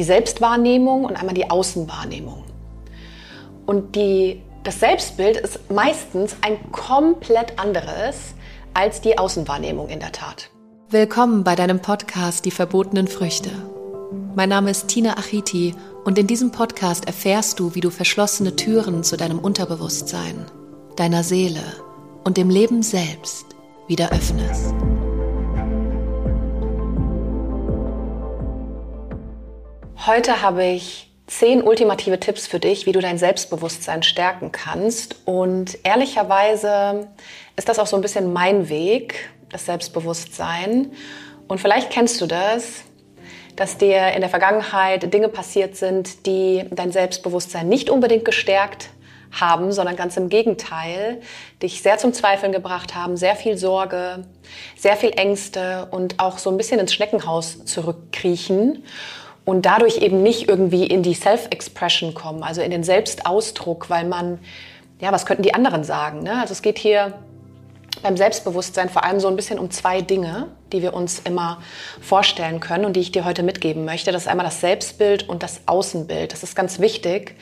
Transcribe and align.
die 0.00 0.04
Selbstwahrnehmung 0.04 1.04
und 1.04 1.16
einmal 1.16 1.34
die 1.34 1.50
Außenwahrnehmung. 1.50 2.44
Und 3.66 3.94
die, 3.96 4.40
das 4.64 4.80
Selbstbild 4.80 5.36
ist 5.36 5.70
meistens 5.70 6.36
ein 6.40 6.72
komplett 6.72 7.58
anderes 7.58 8.32
als 8.72 9.02
die 9.02 9.18
Außenwahrnehmung 9.18 9.90
in 9.90 10.00
der 10.00 10.10
Tat. 10.10 10.48
Willkommen 10.88 11.44
bei 11.44 11.54
deinem 11.54 11.80
Podcast 11.80 12.46
Die 12.46 12.50
verbotenen 12.50 13.08
Früchte. 13.08 13.50
Mein 14.34 14.48
Name 14.48 14.70
ist 14.70 14.88
Tina 14.88 15.18
Achiti 15.18 15.74
und 16.06 16.18
in 16.18 16.26
diesem 16.26 16.50
Podcast 16.50 17.06
erfährst 17.06 17.60
du, 17.60 17.74
wie 17.74 17.82
du 17.82 17.90
verschlossene 17.90 18.56
Türen 18.56 19.04
zu 19.04 19.18
deinem 19.18 19.38
Unterbewusstsein, 19.38 20.46
deiner 20.96 21.22
Seele 21.22 21.62
und 22.24 22.38
dem 22.38 22.48
Leben 22.48 22.82
selbst 22.82 23.44
wieder 23.86 24.12
öffnest. 24.12 24.74
Heute 30.06 30.40
habe 30.40 30.64
ich 30.64 31.10
zehn 31.26 31.60
ultimative 31.62 32.18
Tipps 32.18 32.46
für 32.46 32.58
dich, 32.58 32.86
wie 32.86 32.92
du 32.92 33.00
dein 33.00 33.18
Selbstbewusstsein 33.18 34.02
stärken 34.02 34.50
kannst. 34.50 35.16
Und 35.26 35.76
ehrlicherweise 35.84 37.08
ist 37.56 37.68
das 37.68 37.78
auch 37.78 37.86
so 37.86 37.96
ein 37.96 38.00
bisschen 38.00 38.32
mein 38.32 38.70
Weg, 38.70 39.28
das 39.50 39.66
Selbstbewusstsein. 39.66 40.92
Und 41.48 41.60
vielleicht 41.60 41.90
kennst 41.90 42.18
du 42.22 42.26
das, 42.26 42.84
dass 43.56 43.76
dir 43.76 44.12
in 44.12 44.22
der 44.22 44.30
Vergangenheit 44.30 45.12
Dinge 45.12 45.28
passiert 45.28 45.76
sind, 45.76 46.24
die 46.24 46.64
dein 46.70 46.92
Selbstbewusstsein 46.92 47.68
nicht 47.68 47.90
unbedingt 47.90 48.24
gestärkt 48.24 48.88
haben, 49.38 49.70
sondern 49.70 49.96
ganz 49.96 50.16
im 50.16 50.30
Gegenteil, 50.30 51.20
dich 51.62 51.82
sehr 51.82 51.98
zum 51.98 52.14
Zweifeln 52.14 52.52
gebracht 52.52 52.94
haben, 52.94 53.18
sehr 53.18 53.36
viel 53.36 53.58
Sorge, 53.58 54.24
sehr 54.78 54.96
viel 54.96 55.10
Ängste 55.10 55.88
und 55.90 56.20
auch 56.20 56.38
so 56.38 56.48
ein 56.48 56.56
bisschen 56.56 56.80
ins 56.80 56.94
Schneckenhaus 56.94 57.66
zurückkriechen 57.66 58.82
und 59.50 59.66
dadurch 59.66 59.98
eben 59.98 60.22
nicht 60.22 60.48
irgendwie 60.48 60.86
in 60.86 61.02
die 61.02 61.12
Self-Expression 61.12 62.14
kommen, 62.14 62.44
also 62.44 62.62
in 62.62 62.70
den 62.70 62.84
Selbstausdruck, 62.84 63.90
weil 63.90 64.04
man, 64.04 64.38
ja, 65.00 65.10
was 65.10 65.26
könnten 65.26 65.42
die 65.42 65.54
anderen 65.54 65.82
sagen? 65.82 66.22
Ne? 66.22 66.40
Also 66.40 66.52
es 66.52 66.62
geht 66.62 66.78
hier 66.78 67.14
beim 68.00 68.16
Selbstbewusstsein 68.16 68.88
vor 68.88 69.02
allem 69.02 69.18
so 69.18 69.26
ein 69.26 69.34
bisschen 69.34 69.58
um 69.58 69.68
zwei 69.72 70.02
Dinge, 70.02 70.46
die 70.72 70.82
wir 70.82 70.94
uns 70.94 71.18
immer 71.24 71.60
vorstellen 72.00 72.60
können 72.60 72.84
und 72.84 72.94
die 72.94 73.00
ich 73.00 73.10
dir 73.10 73.24
heute 73.24 73.42
mitgeben 73.42 73.84
möchte. 73.84 74.12
Das 74.12 74.22
ist 74.22 74.28
einmal 74.28 74.46
das 74.46 74.60
Selbstbild 74.60 75.28
und 75.28 75.42
das 75.42 75.62
Außenbild. 75.66 76.32
Das 76.32 76.44
ist 76.44 76.54
ganz 76.54 76.78
wichtig 76.78 77.34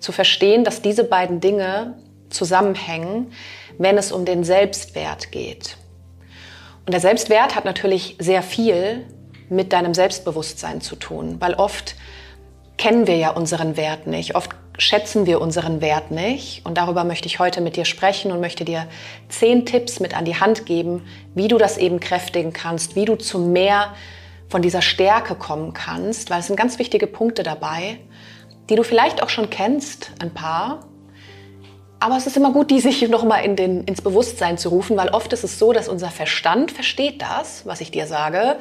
zu 0.00 0.12
verstehen, 0.12 0.64
dass 0.64 0.82
diese 0.82 1.04
beiden 1.04 1.40
Dinge 1.40 1.94
zusammenhängen, 2.28 3.32
wenn 3.78 3.96
es 3.96 4.12
um 4.12 4.26
den 4.26 4.44
Selbstwert 4.44 5.32
geht. 5.32 5.78
Und 6.84 6.92
der 6.92 7.00
Selbstwert 7.00 7.56
hat 7.56 7.64
natürlich 7.64 8.16
sehr 8.18 8.42
viel 8.42 9.06
mit 9.48 9.72
deinem 9.72 9.94
Selbstbewusstsein 9.94 10.80
zu 10.80 10.96
tun, 10.96 11.36
weil 11.40 11.54
oft 11.54 11.96
kennen 12.76 13.06
wir 13.06 13.16
ja 13.16 13.30
unseren 13.30 13.76
Wert 13.76 14.06
nicht, 14.06 14.34
oft 14.34 14.50
schätzen 14.78 15.26
wir 15.26 15.40
unseren 15.40 15.80
Wert 15.80 16.10
nicht. 16.10 16.64
Und 16.64 16.76
darüber 16.76 17.04
möchte 17.04 17.26
ich 17.26 17.38
heute 17.38 17.60
mit 17.60 17.76
dir 17.76 17.84
sprechen 17.84 18.32
und 18.32 18.40
möchte 18.40 18.64
dir 18.64 18.86
zehn 19.28 19.66
Tipps 19.66 20.00
mit 20.00 20.16
an 20.16 20.24
die 20.24 20.36
Hand 20.36 20.66
geben, 20.66 21.02
wie 21.34 21.48
du 21.48 21.58
das 21.58 21.78
eben 21.78 22.00
kräftigen 22.00 22.52
kannst, 22.52 22.96
wie 22.96 23.04
du 23.04 23.16
zu 23.16 23.38
mehr 23.38 23.94
von 24.48 24.62
dieser 24.62 24.82
Stärke 24.82 25.34
kommen 25.34 25.72
kannst, 25.72 26.30
weil 26.30 26.40
es 26.40 26.46
sind 26.46 26.56
ganz 26.56 26.78
wichtige 26.78 27.06
Punkte 27.06 27.42
dabei, 27.42 27.98
die 28.68 28.76
du 28.76 28.82
vielleicht 28.82 29.22
auch 29.22 29.28
schon 29.28 29.50
kennst, 29.50 30.10
ein 30.20 30.32
paar. 30.32 30.86
Aber 32.00 32.16
es 32.16 32.26
ist 32.26 32.36
immer 32.36 32.52
gut, 32.52 32.70
die 32.70 32.80
sich 32.80 33.08
nochmal 33.08 33.44
in 33.44 33.56
den, 33.56 33.84
ins 33.84 34.02
Bewusstsein 34.02 34.58
zu 34.58 34.68
rufen, 34.68 34.96
weil 34.96 35.08
oft 35.08 35.32
ist 35.32 35.44
es 35.44 35.58
so, 35.58 35.72
dass 35.72 35.88
unser 35.88 36.10
Verstand 36.10 36.70
versteht 36.70 37.22
das, 37.22 37.64
was 37.64 37.80
ich 37.80 37.90
dir 37.90 38.06
sage, 38.06 38.56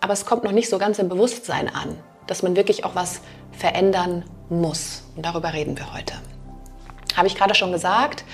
aber 0.00 0.12
es 0.12 0.24
kommt 0.24 0.44
noch 0.44 0.52
nicht 0.52 0.68
so 0.68 0.78
ganz 0.78 0.98
im 0.98 1.08
Bewusstsein 1.08 1.68
an, 1.68 1.96
dass 2.26 2.42
man 2.42 2.56
wirklich 2.56 2.84
auch 2.84 2.94
was 2.94 3.20
verändern 3.52 4.24
muss. 4.48 5.04
Und 5.16 5.26
darüber 5.26 5.52
reden 5.52 5.78
wir 5.78 5.92
heute. 5.92 6.14
Habe 7.16 7.28
ich 7.28 7.36
gerade 7.36 7.54
schon 7.54 7.72
gesagt. 7.72 8.24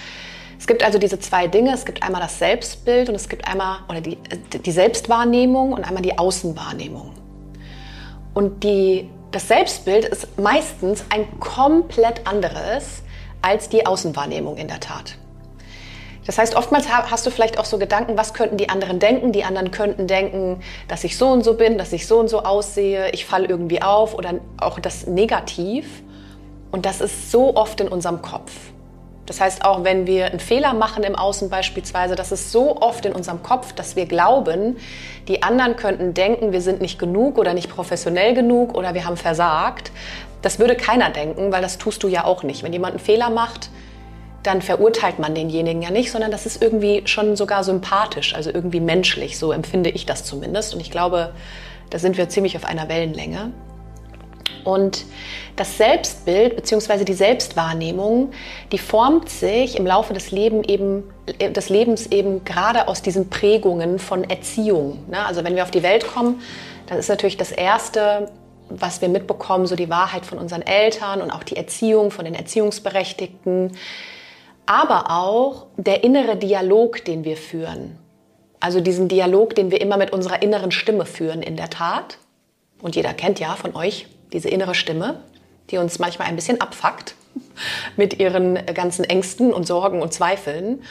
Es 0.58 0.66
gibt 0.66 0.82
also 0.82 0.98
diese 0.98 1.18
zwei 1.18 1.48
Dinge. 1.48 1.72
Es 1.72 1.84
gibt 1.84 2.02
einmal 2.02 2.20
das 2.20 2.38
Selbstbild 2.38 3.08
und 3.08 3.14
es 3.14 3.28
gibt 3.28 3.46
einmal 3.48 3.78
oder 3.88 4.00
die, 4.00 4.16
die 4.16 4.72
Selbstwahrnehmung 4.72 5.72
und 5.72 5.84
einmal 5.84 6.02
die 6.02 6.16
Außenwahrnehmung. 6.18 7.12
Und 8.32 8.62
die, 8.64 9.10
das 9.32 9.48
Selbstbild 9.48 10.04
ist 10.04 10.38
meistens 10.38 11.04
ein 11.10 11.40
komplett 11.40 12.26
anderes 12.26 13.02
als 13.42 13.68
die 13.68 13.86
Außenwahrnehmung 13.86 14.56
in 14.56 14.68
der 14.68 14.80
Tat. 14.80 15.18
Das 16.26 16.38
heißt, 16.38 16.56
oftmals 16.56 16.88
hast 16.88 17.24
du 17.24 17.30
vielleicht 17.30 17.58
auch 17.58 17.64
so 17.64 17.78
Gedanken, 17.78 18.18
was 18.18 18.34
könnten 18.34 18.56
die 18.56 18.68
anderen 18.68 18.98
denken? 18.98 19.30
Die 19.30 19.44
anderen 19.44 19.70
könnten 19.70 20.08
denken, 20.08 20.60
dass 20.88 21.04
ich 21.04 21.16
so 21.16 21.28
und 21.28 21.44
so 21.44 21.54
bin, 21.54 21.78
dass 21.78 21.92
ich 21.92 22.06
so 22.06 22.18
und 22.18 22.28
so 22.28 22.42
aussehe, 22.42 23.10
ich 23.12 23.24
falle 23.24 23.46
irgendwie 23.46 23.80
auf 23.80 24.14
oder 24.14 24.34
auch 24.60 24.80
das 24.80 25.06
Negativ. 25.06 25.86
Und 26.72 26.84
das 26.84 27.00
ist 27.00 27.30
so 27.30 27.54
oft 27.54 27.80
in 27.80 27.88
unserem 27.88 28.22
Kopf. 28.22 28.52
Das 29.24 29.40
heißt, 29.40 29.64
auch 29.64 29.82
wenn 29.84 30.06
wir 30.06 30.26
einen 30.26 30.40
Fehler 30.40 30.72
machen 30.72 31.02
im 31.02 31.16
Außen 31.16 31.48
beispielsweise, 31.48 32.14
das 32.14 32.32
ist 32.32 32.52
so 32.52 32.80
oft 32.80 33.04
in 33.06 33.12
unserem 33.12 33.42
Kopf, 33.42 33.72
dass 33.72 33.96
wir 33.96 34.06
glauben, 34.06 34.76
die 35.26 35.42
anderen 35.42 35.76
könnten 35.76 36.14
denken, 36.14 36.52
wir 36.52 36.60
sind 36.60 36.80
nicht 36.80 36.98
genug 36.98 37.38
oder 37.38 37.52
nicht 37.52 37.68
professionell 37.68 38.34
genug 38.34 38.74
oder 38.74 38.94
wir 38.94 39.04
haben 39.04 39.16
versagt. 39.16 39.90
Das 40.42 40.58
würde 40.58 40.76
keiner 40.76 41.10
denken, 41.10 41.50
weil 41.50 41.62
das 41.62 41.78
tust 41.78 42.02
du 42.04 42.08
ja 42.08 42.24
auch 42.24 42.44
nicht. 42.44 42.62
Wenn 42.62 42.72
jemand 42.72 42.94
einen 42.94 43.04
Fehler 43.04 43.30
macht, 43.30 43.70
dann 44.46 44.62
verurteilt 44.62 45.18
man 45.18 45.34
denjenigen 45.34 45.82
ja 45.82 45.90
nicht, 45.90 46.10
sondern 46.10 46.30
das 46.30 46.46
ist 46.46 46.62
irgendwie 46.62 47.02
schon 47.06 47.36
sogar 47.36 47.64
sympathisch, 47.64 48.34
also 48.34 48.50
irgendwie 48.50 48.80
menschlich, 48.80 49.38
so 49.38 49.52
empfinde 49.52 49.90
ich 49.90 50.06
das 50.06 50.24
zumindest. 50.24 50.74
Und 50.74 50.80
ich 50.80 50.90
glaube, 50.90 51.32
da 51.90 51.98
sind 51.98 52.16
wir 52.16 52.28
ziemlich 52.28 52.56
auf 52.56 52.64
einer 52.64 52.88
Wellenlänge. 52.88 53.52
Und 54.64 55.04
das 55.54 55.78
Selbstbild 55.78 56.56
bzw. 56.56 57.04
die 57.04 57.14
Selbstwahrnehmung, 57.14 58.32
die 58.72 58.78
formt 58.78 59.28
sich 59.28 59.76
im 59.76 59.86
Laufe 59.86 60.12
des, 60.12 60.30
Leben 60.30 60.64
eben, 60.64 61.04
des 61.40 61.68
Lebens 61.68 62.06
eben 62.06 62.44
gerade 62.44 62.88
aus 62.88 63.00
diesen 63.02 63.30
Prägungen 63.30 63.98
von 63.98 64.24
Erziehung. 64.24 65.04
Ne? 65.08 65.24
Also 65.24 65.44
wenn 65.44 65.56
wir 65.56 65.62
auf 65.62 65.70
die 65.70 65.82
Welt 65.82 66.06
kommen, 66.06 66.40
dann 66.86 66.98
ist 66.98 67.08
natürlich 67.08 67.36
das 67.36 67.52
Erste, 67.52 68.30
was 68.68 69.00
wir 69.00 69.08
mitbekommen, 69.08 69.66
so 69.66 69.76
die 69.76 69.88
Wahrheit 69.88 70.26
von 70.26 70.38
unseren 70.38 70.62
Eltern 70.62 71.20
und 71.20 71.30
auch 71.30 71.44
die 71.44 71.56
Erziehung 71.56 72.10
von 72.10 72.24
den 72.24 72.34
Erziehungsberechtigten 72.34 73.72
aber 74.66 75.10
auch 75.10 75.66
der 75.76 76.04
innere 76.04 76.36
Dialog, 76.36 77.04
den 77.04 77.24
wir 77.24 77.36
führen. 77.36 77.98
Also 78.60 78.80
diesen 78.80 79.08
Dialog, 79.08 79.54
den 79.54 79.70
wir 79.70 79.80
immer 79.80 79.96
mit 79.96 80.12
unserer 80.12 80.42
inneren 80.42 80.72
Stimme 80.72 81.06
führen 81.06 81.42
in 81.42 81.56
der 81.56 81.70
Tat. 81.70 82.18
Und 82.82 82.96
jeder 82.96 83.14
kennt 83.14 83.38
ja 83.38 83.54
von 83.54 83.74
euch 83.74 84.06
diese 84.32 84.48
innere 84.48 84.74
Stimme, 84.74 85.20
die 85.70 85.78
uns 85.78 85.98
manchmal 85.98 86.28
ein 86.28 86.36
bisschen 86.36 86.60
abfuckt 86.60 87.14
mit 87.96 88.18
ihren 88.18 88.54
ganzen 88.74 89.04
Ängsten 89.04 89.52
und 89.52 89.66
Sorgen 89.66 90.02
und 90.02 90.12
Zweifeln. 90.12 90.82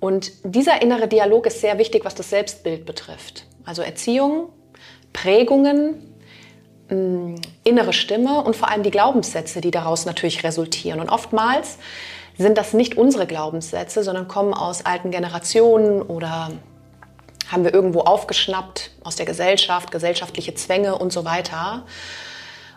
Und 0.00 0.32
dieser 0.44 0.82
innere 0.82 1.08
Dialog 1.08 1.46
ist 1.46 1.60
sehr 1.60 1.78
wichtig, 1.78 2.04
was 2.04 2.14
das 2.14 2.30
Selbstbild 2.30 2.86
betrifft. 2.86 3.46
Also 3.64 3.82
Erziehung, 3.82 4.50
Prägungen, 5.12 6.12
mm, 6.90 7.36
innere 7.64 7.92
Stimme 7.92 8.42
und 8.42 8.54
vor 8.54 8.70
allem 8.70 8.82
die 8.82 8.90
Glaubenssätze, 8.90 9.60
die 9.60 9.70
daraus 9.70 10.04
natürlich 10.04 10.44
resultieren. 10.44 11.00
Und 11.00 11.08
oftmals 11.08 11.78
sind 12.36 12.58
das 12.58 12.72
nicht 12.72 12.96
unsere 12.96 13.26
Glaubenssätze, 13.26 14.02
sondern 14.02 14.28
kommen 14.28 14.54
aus 14.54 14.84
alten 14.84 15.10
Generationen 15.10 16.02
oder 16.02 16.50
haben 17.50 17.64
wir 17.64 17.74
irgendwo 17.74 18.00
aufgeschnappt 18.00 18.90
aus 19.04 19.16
der 19.16 19.26
Gesellschaft, 19.26 19.90
gesellschaftliche 19.90 20.54
Zwänge 20.54 20.96
und 20.96 21.12
so 21.12 21.24
weiter. 21.24 21.84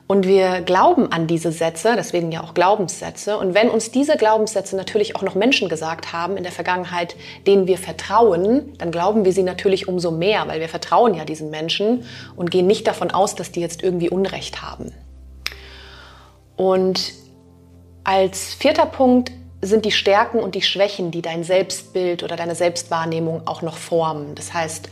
Und 0.07 0.25
wir 0.25 0.61
glauben 0.61 1.11
an 1.11 1.27
diese 1.27 1.51
Sätze, 1.51 1.95
deswegen 1.97 2.31
ja 2.31 2.41
auch 2.41 2.53
Glaubenssätze. 2.53 3.37
Und 3.37 3.53
wenn 3.53 3.69
uns 3.69 3.91
diese 3.91 4.15
Glaubenssätze 4.15 4.77
natürlich 4.77 5.17
auch 5.17 5.21
noch 5.21 5.35
Menschen 5.35 5.67
gesagt 5.67 6.13
haben 6.13 6.37
in 6.37 6.43
der 6.43 6.53
Vergangenheit, 6.53 7.17
denen 7.45 7.67
wir 7.67 7.77
vertrauen, 7.77 8.73
dann 8.77 8.91
glauben 8.91 9.25
wir 9.25 9.33
sie 9.33 9.43
natürlich 9.43 9.89
umso 9.89 10.11
mehr, 10.11 10.47
weil 10.47 10.61
wir 10.61 10.69
vertrauen 10.69 11.13
ja 11.13 11.25
diesen 11.25 11.49
Menschen 11.49 12.05
und 12.37 12.51
gehen 12.51 12.67
nicht 12.67 12.87
davon 12.87 13.11
aus, 13.11 13.35
dass 13.35 13.51
die 13.51 13.59
jetzt 13.59 13.83
irgendwie 13.83 14.09
Unrecht 14.09 14.61
haben. 14.61 14.93
Und 16.55 17.13
als 18.05 18.53
vierter 18.53 18.85
Punkt 18.85 19.33
sind 19.61 19.85
die 19.85 19.91
Stärken 19.91 20.39
und 20.39 20.55
die 20.55 20.61
Schwächen, 20.61 21.11
die 21.11 21.21
dein 21.21 21.43
Selbstbild 21.43 22.23
oder 22.23 22.35
deine 22.35 22.55
Selbstwahrnehmung 22.55 23.41
auch 23.45 23.61
noch 23.61 23.77
formen. 23.77 24.35
Das 24.35 24.53
heißt, 24.53 24.89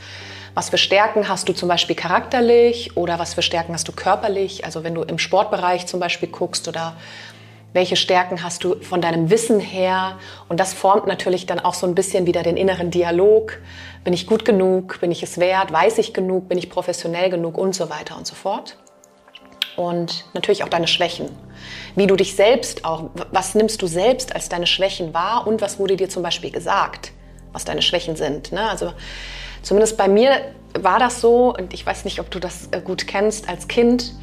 was 0.56 0.69
für 0.69 0.77
Stärken 0.77 1.27
hast 1.27 1.50
du 1.50 1.53
zum 1.53 1.69
Beispiel 1.69 1.95
charakterlich 1.95 2.95
oder 2.95 3.19
was 3.19 3.33
für 3.33 3.41
Stärken 3.41 3.73
hast 3.73 3.88
du 3.88 3.91
körperlich? 3.91 4.65
Also 4.65 4.83
wenn 4.83 4.95
du 4.95 5.03
im 5.03 5.19
Sportbereich 5.19 5.85
zum 5.85 6.00
Beispiel 6.00 6.29
guckst 6.29 6.67
oder 6.67 6.95
welche 7.73 7.97
Stärken 7.97 8.41
hast 8.41 8.63
du 8.63 8.79
von 8.81 9.01
deinem 9.01 9.29
Wissen 9.29 9.59
her? 9.59 10.17
Und 10.47 10.62
das 10.62 10.73
formt 10.73 11.07
natürlich 11.07 11.45
dann 11.45 11.59
auch 11.59 11.73
so 11.73 11.85
ein 11.85 11.94
bisschen 11.94 12.25
wieder 12.25 12.41
den 12.41 12.56
inneren 12.56 12.89
Dialog. 12.89 13.59
Bin 14.06 14.13
ich 14.13 14.27
gut 14.27 14.45
genug? 14.45 15.01
Bin 15.01 15.11
ich 15.11 15.21
es 15.23 15.39
wert? 15.39 15.73
Weiß 15.73 15.97
ich 15.97 16.13
genug? 16.13 16.47
Bin 16.47 16.57
ich 16.57 16.69
professionell 16.69 17.29
genug? 17.29 17.57
Und 17.57 17.75
so 17.75 17.89
weiter 17.89 18.18
und 18.18 18.25
so 18.25 18.33
fort 18.33 18.77
und 19.77 20.25
natürlich 20.33 20.63
auch 20.63 20.69
deine 20.69 20.88
Schwächen. 20.88 21.30
Wie 21.95 22.07
du 22.07 22.16
dich 22.16 22.36
selbst 22.36 22.86
auch, 22.86 23.10
was 23.31 23.56
nimmst 23.56 23.81
du 23.81 23.88
selbst 23.88 24.36
als 24.36 24.50
deine 24.50 24.68
Schwächen 24.68 25.13
wahr 25.13 25.48
und 25.48 25.62
was 25.62 25.80
wurde 25.80 25.95
dir 25.95 26.10
zum 26.10 26.24
Beispiel 26.24 26.51
gesagt, 26.51 27.12
was 27.51 27.66
deine 27.66 27.81
Schwächen 27.81 28.16
sind. 28.16 28.51
Ne? 28.51 28.69
Also 28.69 28.94
zumindest 29.62 29.98
bei 29.98 30.07
mir 30.07 30.42
war 30.77 31.00
das 31.00 31.22
so 31.22 31.56
und 31.56 31.74
ich 31.74 31.86
weiß 31.86 32.06
nicht, 32.06 32.19
ob 32.19 32.30
du 32.31 32.39
das 32.39 32.68
äh, 32.72 32.81
gut 32.81 33.07
kennst 33.07 33.50
als 33.50 33.68
Kind. 33.68 34.13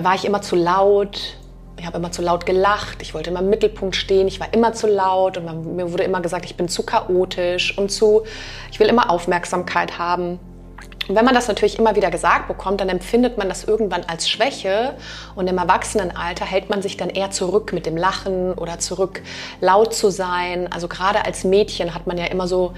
war 0.00 0.14
ich 0.14 0.24
immer 0.24 0.42
zu 0.42 0.56
laut. 0.56 1.36
Ich 1.78 1.86
habe 1.86 1.98
immer 1.98 2.10
zu 2.10 2.22
laut 2.22 2.44
gelacht. 2.44 3.02
Ich 3.02 3.14
wollte 3.14 3.30
immer 3.30 3.40
im 3.40 3.50
Mittelpunkt 3.50 3.94
stehen. 3.94 4.26
Ich 4.26 4.40
war 4.40 4.52
immer 4.52 4.72
zu 4.72 4.88
laut 4.88 5.36
und 5.36 5.44
man, 5.44 5.76
mir 5.76 5.92
wurde 5.92 6.02
immer 6.02 6.20
gesagt, 6.20 6.44
ich 6.44 6.56
bin 6.56 6.68
zu 6.68 6.82
chaotisch 6.82 7.76
und 7.78 7.92
zu, 7.92 8.24
ich 8.72 8.80
will 8.80 8.88
immer 8.88 9.10
Aufmerksamkeit 9.10 9.98
haben. 9.98 10.40
Und 11.08 11.16
wenn 11.16 11.24
man 11.24 11.34
das 11.34 11.48
natürlich 11.48 11.78
immer 11.78 11.96
wieder 11.96 12.10
gesagt 12.10 12.48
bekommt, 12.48 12.80
dann 12.80 12.90
empfindet 12.90 13.38
man 13.38 13.48
das 13.48 13.64
irgendwann 13.64 14.04
als 14.04 14.28
Schwäche 14.28 14.94
und 15.34 15.46
im 15.46 15.56
Erwachsenenalter 15.56 16.44
hält 16.44 16.68
man 16.68 16.82
sich 16.82 16.96
dann 16.96 17.08
eher 17.08 17.30
zurück 17.30 17.72
mit 17.72 17.86
dem 17.86 17.96
Lachen 17.96 18.52
oder 18.52 18.78
zurück 18.78 19.22
laut 19.60 19.94
zu 19.94 20.10
sein. 20.10 20.70
Also 20.70 20.86
gerade 20.86 21.24
als 21.24 21.44
Mädchen 21.44 21.94
hat 21.94 22.06
man 22.06 22.18
ja 22.18 22.26
immer 22.26 22.46
so 22.46 22.74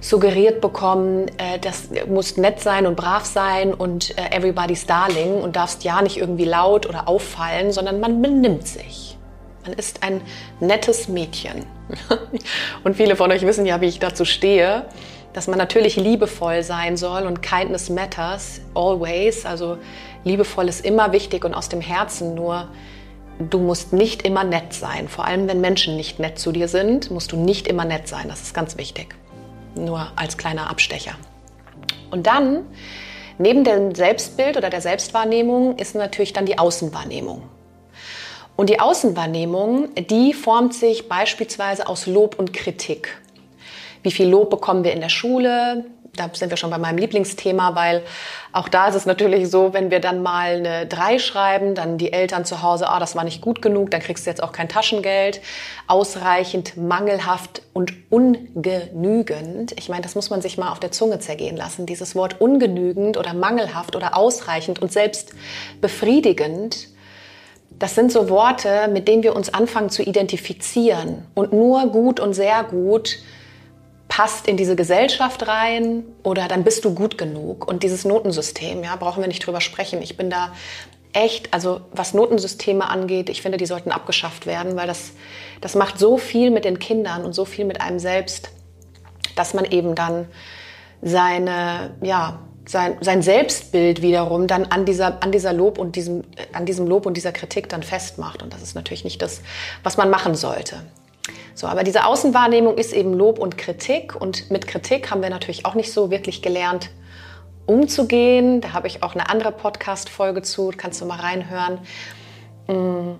suggeriert 0.00 0.60
bekommen, 0.60 1.26
äh, 1.38 1.58
das 1.60 1.88
muss 2.08 2.36
nett 2.36 2.60
sein 2.60 2.86
und 2.86 2.96
brav 2.96 3.24
sein 3.24 3.74
und 3.74 4.16
äh, 4.16 4.30
everybody's 4.30 4.86
darling 4.86 5.40
und 5.42 5.56
darfst 5.56 5.84
ja 5.84 6.00
nicht 6.02 6.16
irgendwie 6.16 6.44
laut 6.44 6.88
oder 6.88 7.08
auffallen, 7.08 7.72
sondern 7.72 8.00
man 8.00 8.22
benimmt 8.22 8.66
sich. 8.66 9.18
Man 9.64 9.72
ist 9.72 10.02
ein 10.02 10.22
nettes 10.60 11.08
Mädchen. 11.08 11.66
und 12.84 12.96
viele 12.96 13.16
von 13.16 13.30
euch 13.32 13.42
wissen 13.44 13.66
ja, 13.66 13.80
wie 13.80 13.86
ich 13.86 13.98
dazu 13.98 14.24
stehe, 14.24 14.84
dass 15.32 15.46
man 15.46 15.58
natürlich 15.58 15.96
liebevoll 15.96 16.62
sein 16.62 16.96
soll 16.96 17.22
und 17.22 17.42
kindness 17.42 17.90
matters 17.90 18.60
always. 18.74 19.44
Also 19.46 19.78
liebevoll 20.24 20.68
ist 20.68 20.84
immer 20.84 21.12
wichtig 21.12 21.44
und 21.44 21.54
aus 21.54 21.68
dem 21.68 21.80
Herzen 21.80 22.34
nur. 22.34 22.68
Du 23.38 23.60
musst 23.60 23.92
nicht 23.92 24.22
immer 24.22 24.42
nett 24.42 24.72
sein. 24.72 25.08
Vor 25.08 25.24
allem, 25.24 25.46
wenn 25.46 25.60
Menschen 25.60 25.96
nicht 25.96 26.18
nett 26.18 26.38
zu 26.38 26.50
dir 26.50 26.66
sind, 26.66 27.10
musst 27.10 27.30
du 27.30 27.36
nicht 27.36 27.68
immer 27.68 27.84
nett 27.84 28.08
sein. 28.08 28.26
Das 28.28 28.42
ist 28.42 28.52
ganz 28.52 28.76
wichtig 28.76 29.14
nur 29.78 30.08
als 30.16 30.36
kleiner 30.36 30.70
Abstecher. 30.70 31.14
Und 32.10 32.26
dann, 32.26 32.64
neben 33.38 33.64
dem 33.64 33.94
Selbstbild 33.94 34.56
oder 34.56 34.70
der 34.70 34.80
Selbstwahrnehmung, 34.80 35.76
ist 35.76 35.94
natürlich 35.94 36.32
dann 36.32 36.46
die 36.46 36.58
Außenwahrnehmung. 36.58 37.42
Und 38.56 38.70
die 38.70 38.80
Außenwahrnehmung, 38.80 39.94
die 39.94 40.32
formt 40.32 40.74
sich 40.74 41.08
beispielsweise 41.08 41.86
aus 41.86 42.06
Lob 42.06 42.38
und 42.38 42.52
Kritik. 42.52 43.16
Wie 44.02 44.10
viel 44.10 44.28
Lob 44.28 44.50
bekommen 44.50 44.84
wir 44.84 44.92
in 44.92 45.00
der 45.00 45.08
Schule? 45.08 45.84
da 46.18 46.30
sind 46.32 46.50
wir 46.50 46.56
schon 46.56 46.70
bei 46.70 46.78
meinem 46.78 46.98
Lieblingsthema, 46.98 47.74
weil 47.74 48.02
auch 48.52 48.68
da 48.68 48.88
ist 48.88 48.94
es 48.94 49.06
natürlich 49.06 49.50
so, 49.50 49.72
wenn 49.72 49.90
wir 49.90 50.00
dann 50.00 50.22
mal 50.22 50.56
eine 50.56 50.86
3 50.86 51.18
schreiben, 51.18 51.74
dann 51.74 51.98
die 51.98 52.12
Eltern 52.12 52.44
zu 52.44 52.62
Hause, 52.62 52.88
ah, 52.88 52.98
das 52.98 53.16
war 53.16 53.24
nicht 53.24 53.40
gut 53.40 53.62
genug, 53.62 53.90
dann 53.90 54.00
kriegst 54.00 54.26
du 54.26 54.30
jetzt 54.30 54.42
auch 54.42 54.52
kein 54.52 54.68
Taschengeld. 54.68 55.40
Ausreichend, 55.86 56.76
mangelhaft 56.76 57.62
und 57.72 57.92
ungenügend. 58.10 59.74
Ich 59.78 59.88
meine, 59.88 60.02
das 60.02 60.14
muss 60.14 60.30
man 60.30 60.42
sich 60.42 60.58
mal 60.58 60.70
auf 60.70 60.80
der 60.80 60.92
Zunge 60.92 61.18
zergehen 61.18 61.56
lassen. 61.56 61.86
Dieses 61.86 62.14
Wort 62.14 62.40
ungenügend 62.40 63.16
oder 63.16 63.34
mangelhaft 63.34 63.96
oder 63.96 64.16
ausreichend 64.16 64.80
und 64.80 64.92
selbst 64.92 65.32
befriedigend. 65.80 66.88
Das 67.78 67.94
sind 67.94 68.10
so 68.10 68.28
Worte, 68.28 68.88
mit 68.92 69.06
denen 69.06 69.22
wir 69.22 69.36
uns 69.36 69.54
anfangen 69.54 69.88
zu 69.88 70.02
identifizieren. 70.02 71.24
Und 71.34 71.52
nur 71.52 71.86
gut 71.88 72.18
und 72.18 72.34
sehr 72.34 72.64
gut 72.64 73.18
passt 74.18 74.48
in 74.48 74.56
diese 74.56 74.74
Gesellschaft 74.74 75.46
rein 75.46 76.02
oder 76.24 76.48
dann 76.48 76.64
bist 76.64 76.84
du 76.84 76.92
gut 76.92 77.18
genug. 77.18 77.68
Und 77.68 77.84
dieses 77.84 78.04
Notensystem, 78.04 78.82
ja, 78.82 78.96
brauchen 78.96 79.22
wir 79.22 79.28
nicht 79.28 79.46
drüber 79.46 79.60
sprechen. 79.60 80.02
Ich 80.02 80.16
bin 80.16 80.28
da 80.28 80.52
echt, 81.12 81.54
also 81.54 81.82
was 81.92 82.14
Notensysteme 82.14 82.90
angeht, 82.90 83.28
ich 83.28 83.42
finde, 83.42 83.58
die 83.58 83.66
sollten 83.66 83.92
abgeschafft 83.92 84.44
werden, 84.44 84.74
weil 84.74 84.88
das, 84.88 85.12
das 85.60 85.76
macht 85.76 86.00
so 86.00 86.18
viel 86.18 86.50
mit 86.50 86.64
den 86.64 86.80
Kindern 86.80 87.24
und 87.24 87.32
so 87.32 87.44
viel 87.44 87.64
mit 87.64 87.80
einem 87.80 88.00
selbst, 88.00 88.50
dass 89.36 89.54
man 89.54 89.64
eben 89.66 89.94
dann 89.94 90.26
seine, 91.00 91.94
ja, 92.02 92.40
sein, 92.66 92.96
sein 93.00 93.22
Selbstbild 93.22 94.02
wiederum 94.02 94.48
dann 94.48 94.64
an 94.64 94.84
dieser, 94.84 95.22
an 95.22 95.30
dieser 95.30 95.52
Lob 95.52 95.78
und 95.78 95.94
diesem, 95.94 96.24
an 96.52 96.66
diesem 96.66 96.88
Lob 96.88 97.06
und 97.06 97.16
dieser 97.16 97.30
Kritik 97.30 97.68
dann 97.68 97.84
festmacht. 97.84 98.42
Und 98.42 98.52
das 98.52 98.62
ist 98.62 98.74
natürlich 98.74 99.04
nicht 99.04 99.22
das, 99.22 99.42
was 99.84 99.96
man 99.96 100.10
machen 100.10 100.34
sollte. 100.34 100.82
So, 101.58 101.66
aber 101.66 101.82
diese 101.82 102.04
Außenwahrnehmung 102.04 102.78
ist 102.78 102.92
eben 102.92 103.12
Lob 103.14 103.40
und 103.40 103.58
Kritik 103.58 104.14
und 104.14 104.48
mit 104.48 104.68
Kritik 104.68 105.10
haben 105.10 105.22
wir 105.22 105.28
natürlich 105.28 105.66
auch 105.66 105.74
nicht 105.74 105.92
so 105.92 106.08
wirklich 106.08 106.40
gelernt 106.40 106.90
umzugehen. 107.66 108.60
Da 108.60 108.74
habe 108.74 108.86
ich 108.86 109.02
auch 109.02 109.16
eine 109.16 109.28
andere 109.28 109.50
Podcast-Folge 109.50 110.42
zu, 110.42 110.72
kannst 110.76 111.00
du 111.00 111.04
mal 111.04 111.18
reinhören. 111.18 111.80
Mm, 112.68 113.16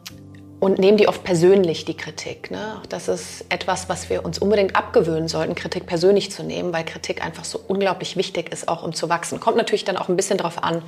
und 0.60 0.78
nehmen 0.78 0.98
die 0.98 1.08
oft 1.08 1.24
persönlich, 1.24 1.84
die 1.84 1.96
Kritik. 1.96 2.52
Ne? 2.52 2.80
Das 2.88 3.08
ist 3.08 3.44
etwas, 3.48 3.88
was 3.88 4.08
wir 4.08 4.24
uns 4.24 4.38
unbedingt 4.38 4.76
abgewöhnen 4.76 5.26
sollten, 5.26 5.56
Kritik 5.56 5.86
persönlich 5.86 6.30
zu 6.30 6.44
nehmen, 6.44 6.72
weil 6.72 6.84
Kritik 6.84 7.24
einfach 7.24 7.44
so 7.44 7.60
unglaublich 7.66 8.16
wichtig 8.16 8.52
ist, 8.52 8.68
auch 8.68 8.84
um 8.84 8.92
zu 8.92 9.08
wachsen. 9.08 9.40
Kommt 9.40 9.56
natürlich 9.56 9.84
dann 9.84 9.96
auch 9.96 10.08
ein 10.08 10.14
bisschen 10.14 10.38
darauf 10.38 10.62
an, 10.62 10.82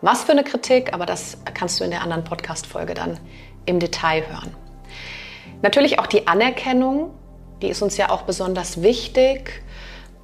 was 0.00 0.22
für 0.22 0.30
eine 0.30 0.44
Kritik, 0.44 0.94
aber 0.94 1.06
das 1.06 1.38
kannst 1.54 1.80
du 1.80 1.84
in 1.84 1.90
der 1.90 2.02
anderen 2.02 2.22
Podcast-Folge 2.22 2.94
dann 2.94 3.18
im 3.66 3.80
Detail 3.80 4.22
hören. 4.28 4.63
Natürlich 5.62 5.98
auch 5.98 6.06
die 6.06 6.26
Anerkennung, 6.26 7.10
die 7.62 7.68
ist 7.68 7.82
uns 7.82 7.96
ja 7.96 8.10
auch 8.10 8.22
besonders 8.22 8.82
wichtig. 8.82 9.62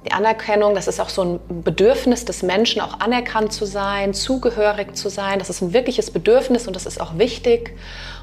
Die 0.05 0.11
Anerkennung, 0.11 0.73
das 0.73 0.87
ist 0.87 0.99
auch 0.99 1.09
so 1.09 1.23
ein 1.23 1.63
Bedürfnis 1.63 2.25
des 2.25 2.41
Menschen, 2.41 2.81
auch 2.81 2.99
anerkannt 2.99 3.53
zu 3.53 3.65
sein, 3.65 4.13
zugehörig 4.13 4.95
zu 4.95 5.09
sein. 5.09 5.39
Das 5.39 5.49
ist 5.49 5.61
ein 5.61 5.73
wirkliches 5.73 6.11
Bedürfnis 6.11 6.67
und 6.67 6.75
das 6.75 6.85
ist 6.85 6.99
auch 6.99 7.17
wichtig. 7.17 7.75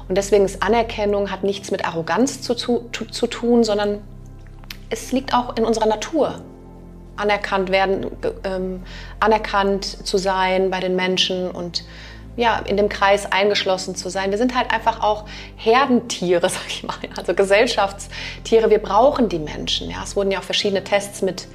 Und 0.07 0.15
deswegen 0.15 0.43
ist 0.43 0.61
Anerkennung, 0.61 1.31
hat 1.31 1.43
nichts 1.43 1.71
mit 1.71 1.85
Arroganz 1.85 2.41
zu, 2.41 2.55
zu, 2.55 2.89
zu 2.89 3.27
tun, 3.27 3.63
sondern 3.63 4.01
es 4.89 5.11
liegt 5.11 5.33
auch 5.33 5.55
in 5.55 5.63
unserer 5.63 5.85
Natur. 5.85 6.41
Anerkannt 7.15 7.69
werden, 7.69 8.07
ähm, 8.43 8.83
anerkannt 9.19 9.85
zu 9.85 10.17
sein 10.17 10.69
bei 10.69 10.79
den 10.79 10.95
Menschen 10.95 11.51
und 11.51 11.83
ja, 12.39 12.59
in 12.59 12.77
dem 12.77 12.87
Kreis 12.87 13.29
eingeschlossen 13.29 13.95
zu 13.95 14.07
sein. 14.09 14.31
Wir 14.31 14.37
sind 14.37 14.55
halt 14.55 14.71
einfach 14.71 15.03
auch 15.03 15.25
Herdentiere, 15.57 16.47
sag 16.49 16.67
ich 16.67 16.83
mal, 16.83 16.95
also 17.17 17.33
Gesellschaftstiere. 17.33 18.69
Wir 18.69 18.79
brauchen 18.79 19.27
die 19.27 19.39
Menschen. 19.39 19.89
Ja. 19.89 19.97
Es 20.03 20.15
wurden 20.15 20.31
ja 20.31 20.39
auch 20.39 20.43
verschiedene 20.43 20.83
Tests 20.83 21.21
mit 21.21 21.47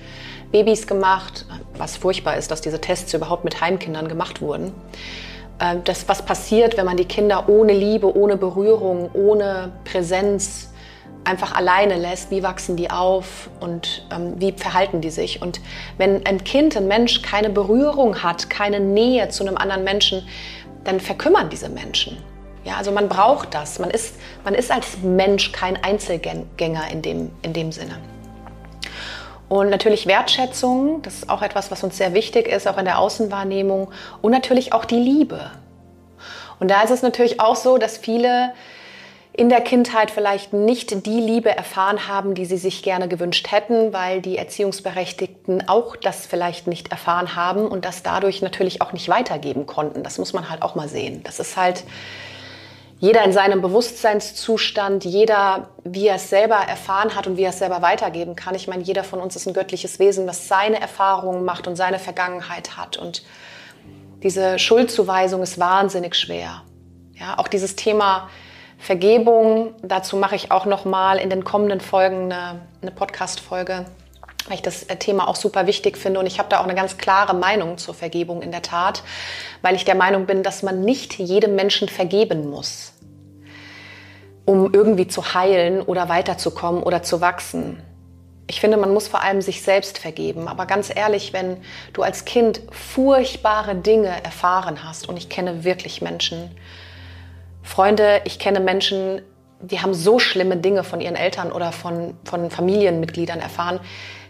Babys 0.53 0.87
gemacht, 0.87 1.47
was 1.79 1.97
furchtbar 1.97 2.37
ist, 2.37 2.51
dass 2.51 2.61
diese 2.61 2.81
Tests 2.81 3.15
überhaupt 3.15 3.45
mit 3.45 3.61
Heimkindern 3.63 4.09
gemacht 4.09 4.43
wurden. 4.43 4.73
Ähm, 5.59 5.81
das, 5.85 6.07
was 6.07 6.23
passiert, 6.23 6.77
wenn 6.77 6.85
man 6.85 6.99
die 6.99 7.07
Kinder 7.07 7.49
ohne 7.49 7.73
Liebe, 7.73 8.15
ohne 8.15 8.37
Berührung, 8.37 9.11
ohne 9.15 9.73
Präsenz 9.85 10.71
einfach 11.25 11.55
alleine 11.55 11.97
lässt, 11.97 12.31
wie 12.31 12.43
wachsen 12.43 12.77
die 12.77 12.91
auf 12.91 13.49
und 13.61 14.07
ähm, 14.15 14.35
wie 14.37 14.53
verhalten 14.53 15.01
die 15.01 15.11
sich. 15.11 15.41
Und 15.41 15.63
wenn 15.97 16.27
ein 16.27 16.45
Kind, 16.45 16.77
ein 16.77 16.87
Mensch 16.87 17.23
keine 17.23 17.49
Berührung 17.49 18.23
hat, 18.23 18.51
keine 18.51 18.79
Nähe 18.79 19.31
zu 19.31 19.47
einem 19.47 19.57
anderen 19.57 19.85
Menschen, 19.85 20.27
dann 20.85 21.01
verkümmern 21.01 21.51
diese 21.51 21.69
Menschen. 21.69 22.17
Ja, 22.65 22.77
also 22.77 22.93
man 22.93 23.09
braucht 23.09 23.55
das. 23.55 23.79
Man 23.79 23.91
ist, 23.91 24.17
man 24.45 24.55
ist 24.55 24.71
als 24.71 24.99
Mensch 25.03 25.53
kein 25.53 25.83
Einzelgänger 25.83 26.91
in 26.91 27.03
dem, 27.03 27.31
in 27.43 27.53
dem 27.53 27.73
Sinne. 27.73 27.99
Und 29.49 29.69
natürlich 29.69 30.07
Wertschätzung, 30.07 31.03
das 31.03 31.15
ist 31.15 31.31
auch 31.31 31.43
etwas, 31.43 31.71
was 31.71 31.85
uns 31.85 31.99
sehr 31.99 32.15
wichtig 32.15 32.49
ist, 32.49 32.67
auch 32.67 32.79
in 32.79 32.87
der 32.87 32.99
Außenwahrnehmung. 32.99 33.91
Und 34.23 34.33
natürlich 34.33 34.73
auch 34.73 34.87
die 34.87 34.99
Liebe. 34.99 35.51
Und 36.59 36.71
da 36.71 36.83
ist 36.83 36.91
es 36.91 37.03
natürlich 37.03 37.41
auch 37.41 37.57
so, 37.57 37.77
dass 37.77 37.99
viele 37.99 38.53
in 39.37 39.49
der 39.49 39.63
Kindheit 39.63 40.13
vielleicht 40.13 40.53
nicht 40.53 41.07
die 41.07 41.21
Liebe 41.21 41.55
erfahren 41.55 42.07
haben, 42.07 42.35
die 42.35 42.45
sie 42.45 42.57
sich 42.57 42.85
gerne 42.85 43.09
gewünscht 43.09 43.51
hätten, 43.51 43.93
weil 43.93 44.23
die 44.23 44.39
Erziehungsberechtigten 44.39 45.69
auch 45.69 45.97
das 45.97 46.25
vielleicht 46.25 46.69
nicht 46.69 46.93
erfahren 46.93 47.35
haben 47.35 47.67
und 47.67 47.85
das 47.85 48.05
dadurch 48.05 48.43
natürlich 48.43 48.81
auch 48.81 48.93
nicht 48.93 49.09
weitergeben 49.09 49.67
konnten. 49.67 50.05
Das 50.05 50.19
muss 50.19 50.35
man 50.35 50.49
halt 50.51 50.63
auch 50.63 50.77
mal 50.77 50.89
sehen. 50.89 51.25
Das 51.25 51.41
ist 51.41 51.57
halt 51.57 51.83
jeder 53.01 53.25
in 53.25 53.33
seinem 53.33 53.61
Bewusstseinszustand, 53.61 55.05
jeder, 55.05 55.71
wie 55.83 56.07
er 56.07 56.15
es 56.15 56.31
selber 56.31 56.55
erfahren 56.55 57.17
hat 57.17 57.27
und 57.27 57.37
wie 57.37 57.43
er 57.43 57.51
es 57.51 57.59
selber 57.59 57.83
weitergeben 57.83 58.37
kann. 58.37 58.55
Ich 58.55 58.69
meine, 58.69 58.85
jeder 58.85 59.03
von 59.03 59.21
uns 59.21 59.35
ist 59.35 59.49
ein 59.49 59.53
göttliches 59.53 59.99
Wesen, 59.99 60.29
was 60.29 60.47
seine 60.47 60.81
Erfahrungen 60.81 61.45
macht 61.45 61.67
und 61.67 61.75
seine 61.75 61.99
Vergangenheit 61.99 62.77
hat. 62.77 62.99
Und 62.99 63.25
diese 64.23 64.61
Schuldzuweisung 64.61 65.43
ist 65.43 65.59
wahnsinnig 65.59 66.15
schwer. 66.15 66.63
Ja, 67.15 67.37
auch 67.39 67.49
dieses 67.49 67.75
Thema 67.75 68.29
Vergebung, 68.85 69.75
dazu 69.81 70.15
mache 70.19 70.37
ich 70.37 70.51
auch 70.51 70.67
noch 70.67 70.85
mal 70.85 71.17
in 71.17 71.31
den 71.31 71.43
kommenden 71.43 71.81
Folgen 71.81 72.31
eine, 72.31 72.61
eine 72.83 72.91
Podcast-Folge, 72.91 73.87
weil 74.47 74.57
ich 74.57 74.61
das 74.61 74.83
äh, 74.83 74.97
Thema 74.97 75.27
auch 75.27 75.37
super 75.37 75.67
wichtig 75.67 75.97
finde 75.97 76.21
und 76.21 76.27
ich 76.27 76.39
habe 76.39 76.51
da 76.51 76.61
auch 76.61 76.65
eine 76.65 76.75
ganz 76.75 76.99
klare 76.99 77.35
Meinung 77.35 77.79
zur 77.79 77.95
Vergebung 77.95 78.43
in 78.43 78.51
der 78.51 78.61
Tat, 78.61 79.03
weil 79.63 79.75
ich 79.75 79.87
der 79.87 79.95
Meinung 79.95 80.27
bin, 80.27 80.43
dass 80.43 80.63
man 80.63 80.83
nicht 80.83 81.19
jedem 81.19 81.55
Menschen 81.55 81.89
vergeben 81.89 82.51
muss, 82.51 82.93
um 84.45 84.75
irgendwie 84.75 85.09
zu 85.09 85.33
heilen 85.33 85.81
oder 85.81 86.11
weiterzukommen 86.11 86.83
oder 86.83 87.03
zu 87.03 87.23
wachsen. 87.23 87.83
Ich 88.49 88.61
finde, 88.61 88.77
man 88.77 88.93
muss 88.93 89.09
vor 89.09 89.23
allem 89.23 89.41
sich 89.41 89.63
selbst 89.63 89.97
vergeben. 89.97 90.47
Aber 90.47 90.67
ganz 90.67 90.95
ehrlich, 90.95 91.33
wenn 91.33 91.57
du 91.95 92.03
als 92.03 92.27
Kind 92.27 92.61
furchtbare 92.71 93.77
Dinge 93.77 94.23
erfahren 94.23 94.85
hast, 94.85 95.09
und 95.09 95.17
ich 95.17 95.31
kenne 95.31 95.65
wirklich 95.65 96.03
Menschen, 96.03 96.51
Freunde, 97.65 98.21
ich 98.25 98.39
kenne 98.39 98.61
Menschen, 98.61 99.23
die 99.61 99.81
haben 99.81 99.95
so 99.95 100.19
schlimme 100.19 100.59
Dinge 100.59 100.85
von 100.85 101.01
ihren 101.01 101.17
Eltern 101.17 101.51
oder 101.51 101.73
von, 101.73 102.15
von 102.25 102.51
Familienmitgliedern 102.51 103.41
erfahren. 103.41 103.81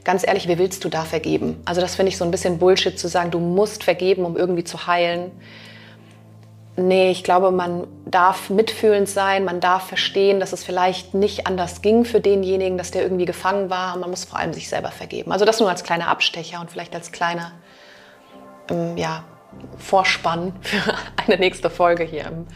Ganz 0.05 0.27
ehrlich, 0.27 0.49
wie 0.49 0.57
willst 0.57 0.85
du 0.85 0.89
da 0.89 1.03
vergeben? 1.03 1.61
Also 1.65 1.81
das 1.81 1.97
finde 1.97 2.11
ich 2.11 2.17
so 2.17 2.25
ein 2.25 2.31
bisschen 2.31 2.59
Bullshit 2.59 2.99
zu 2.99 3.09
sagen, 3.09 3.31
du 3.31 3.41
musst 3.41 3.85
vergeben, 3.85 4.25
um 4.25 4.37
irgendwie 4.37 4.65
zu 4.65 4.87
heilen. 4.87 5.33
Nee, 6.77 7.11
ich 7.11 7.25
glaube, 7.25 7.51
man 7.51 7.87
darf 8.05 8.51
mitfühlend 8.51 9.09
sein, 9.09 9.45
man 9.45 9.61
darf 9.61 9.89
verstehen, 9.89 10.41
dass 10.41 10.53
es 10.53 10.65
vielleicht 10.65 11.15
nicht 11.15 11.47
anders 11.47 11.83
ging 11.83 12.05
für 12.05 12.21
denjenigen, 12.21 12.79
dass 12.79 12.91
der 12.91 13.03
irgendwie 13.03 13.25
gefangen 13.25 13.71
war. 13.71 13.97
Man 13.97 14.11
muss 14.11 14.25
vor 14.25 14.39
allem 14.39 14.53
sich 14.53 14.69
selber 14.69 14.91
vergeben. 14.91 15.33
Also 15.33 15.45
das 15.45 15.61
nur 15.61 15.69
als 15.69 15.83
kleiner 15.85 16.09
Abstecher 16.09 16.61
und 16.61 16.71
vielleicht 16.71 16.95
als 16.95 17.11
kleiner 17.13 17.53
ähm, 18.71 18.97
ja, 18.97 19.25
Vorspann 19.79 20.53
für 20.61 20.95
eine 21.27 21.39
nächste 21.39 21.71
Folge 21.71 22.05
hier 22.05 22.27
im, 22.27 22.47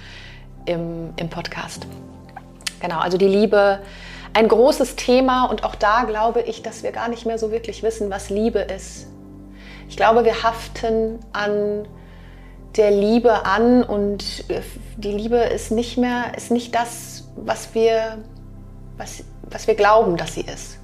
im, 0.69 1.15
im 1.17 1.29
Podcast. 1.29 1.87
Genau, 2.81 2.99
also 3.01 3.19
die 3.19 3.27
Liebe, 3.27 3.81
ein 4.35 4.47
großes 4.47 4.97
Thema 4.97 5.47
und 5.47 5.65
auch 5.65 5.75
da 5.75 6.05
glaube 6.05 6.43
ich, 6.43 6.63
dass 6.63 6.83
wir 6.83 6.93
gar 6.93 7.09
nicht 7.09 7.27
mehr 7.27 7.39
so 7.39 7.51
wirklich 7.51 7.83
wissen, 7.83 8.11
was 8.11 8.31
Liebe 8.31 8.61
ist. 8.61 9.09
Ich 9.89 9.97
glaube, 9.97 10.25
wir 10.25 10.43
haften 10.43 11.19
an 11.33 11.89
der 12.77 12.91
Liebe 12.91 13.47
an 13.47 13.83
und 13.83 14.45
äh, 14.49 14.61
die 14.97 15.13
Liebe 15.13 15.39
ist 15.39 15.71
nicht 15.73 15.97
mehr, 15.97 16.37
ist 16.37 16.51
nicht 16.51 16.75
das, 16.75 17.29
was 17.37 17.75
wir, 17.75 18.19
was, 18.97 19.25
was 19.43 19.67
wir 19.67 19.75
glauben, 19.75 20.17
dass 20.17 20.35
sie 20.35 20.43
ist. 20.43 20.78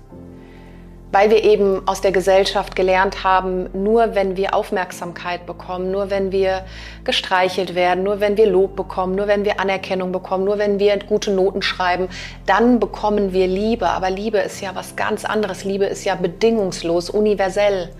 Weil 1.14 1.30
wir 1.30 1.44
eben 1.44 1.86
aus 1.86 2.00
der 2.00 2.10
Gesellschaft 2.10 2.74
gelernt 2.74 3.22
haben, 3.22 3.68
nur 3.72 4.16
wenn 4.16 4.36
wir 4.36 4.52
Aufmerksamkeit 4.52 5.46
bekommen, 5.46 5.92
nur 5.92 6.10
wenn 6.10 6.32
wir 6.32 6.64
gestreichelt 7.04 7.76
werden, 7.76 8.02
nur 8.02 8.18
wenn 8.18 8.36
wir 8.36 8.48
Lob 8.48 8.74
bekommen, 8.74 9.14
nur 9.14 9.28
wenn 9.28 9.44
wir 9.44 9.60
Anerkennung 9.60 10.10
bekommen, 10.10 10.44
nur 10.44 10.58
wenn 10.58 10.80
wir 10.80 10.98
gute 10.98 11.30
Noten 11.30 11.62
schreiben, 11.62 12.08
dann 12.46 12.80
bekommen 12.80 13.32
wir 13.32 13.46
Liebe. 13.46 13.86
Aber 13.90 14.10
Liebe 14.10 14.38
ist 14.38 14.60
ja 14.60 14.74
was 14.74 14.96
ganz 14.96 15.24
anderes. 15.24 15.62
Liebe 15.62 15.84
ist 15.84 16.04
ja 16.04 16.16
bedingungslos, 16.16 17.10
universell. 17.10 17.90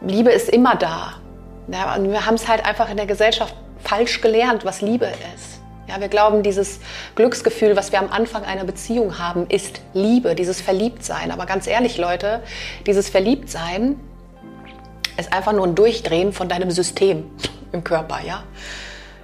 Liebe 0.00 0.32
ist 0.32 0.48
immer 0.48 0.74
da. 0.74 1.12
Ja, 1.68 1.94
und 1.94 2.10
wir 2.10 2.26
haben 2.26 2.34
es 2.34 2.48
halt 2.48 2.66
einfach 2.66 2.90
in 2.90 2.96
der 2.96 3.06
Gesellschaft 3.06 3.54
falsch 3.84 4.20
gelernt, 4.20 4.64
was 4.64 4.80
Liebe 4.80 5.06
ist. 5.36 5.55
Ja, 5.88 6.00
wir 6.00 6.08
glauben, 6.08 6.42
dieses 6.42 6.80
Glücksgefühl, 7.14 7.76
was 7.76 7.92
wir 7.92 8.00
am 8.00 8.10
Anfang 8.10 8.44
einer 8.44 8.64
Beziehung 8.64 9.18
haben, 9.18 9.46
ist 9.48 9.80
Liebe, 9.94 10.34
dieses 10.34 10.60
Verliebtsein. 10.60 11.30
Aber 11.30 11.46
ganz 11.46 11.66
ehrlich, 11.66 11.96
Leute, 11.96 12.42
dieses 12.86 13.08
Verliebtsein 13.08 14.00
ist 15.16 15.32
einfach 15.32 15.52
nur 15.52 15.66
ein 15.66 15.74
Durchdrehen 15.74 16.32
von 16.32 16.48
deinem 16.48 16.70
System 16.70 17.30
im 17.72 17.84
Körper. 17.84 18.20
Ja? 18.26 18.42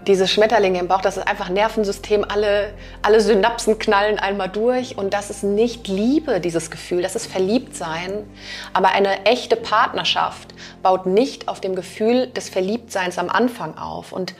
diese 0.07 0.27
Schmetterlinge 0.27 0.81
im 0.81 0.89
Bauch, 0.89 1.01
das 1.01 1.17
ist 1.17 1.27
einfach 1.27 1.49
Nervensystem, 1.49 2.25
alle, 2.29 2.73
alle 3.03 3.21
Synapsen 3.21 3.79
knallen 3.79 4.19
einmal 4.19 4.49
durch 4.49 4.99
und 4.99 5.15
das 5.15 5.31
ist 5.31 5.45
nicht 5.45 5.87
Liebe, 5.89 6.41
dieses 6.41 6.71
Gefühl, 6.71 7.03
das 7.03 7.15
ist 7.15 7.27
Verliebtsein. 7.27 8.25
Aber 8.73 8.91
eine 8.93 9.25
echte 9.27 9.57
Partnerschaft 9.57 10.55
baut 10.83 11.07
nicht 11.07 11.49
auf 11.49 11.61
dem 11.61 11.75
Gefühl 11.75 12.29
des 12.29 12.49
Verliebtseins 12.49 13.19
am 13.19 13.29
Anfang 13.29 13.79
auf. 13.79 14.13
Und 14.13 14.35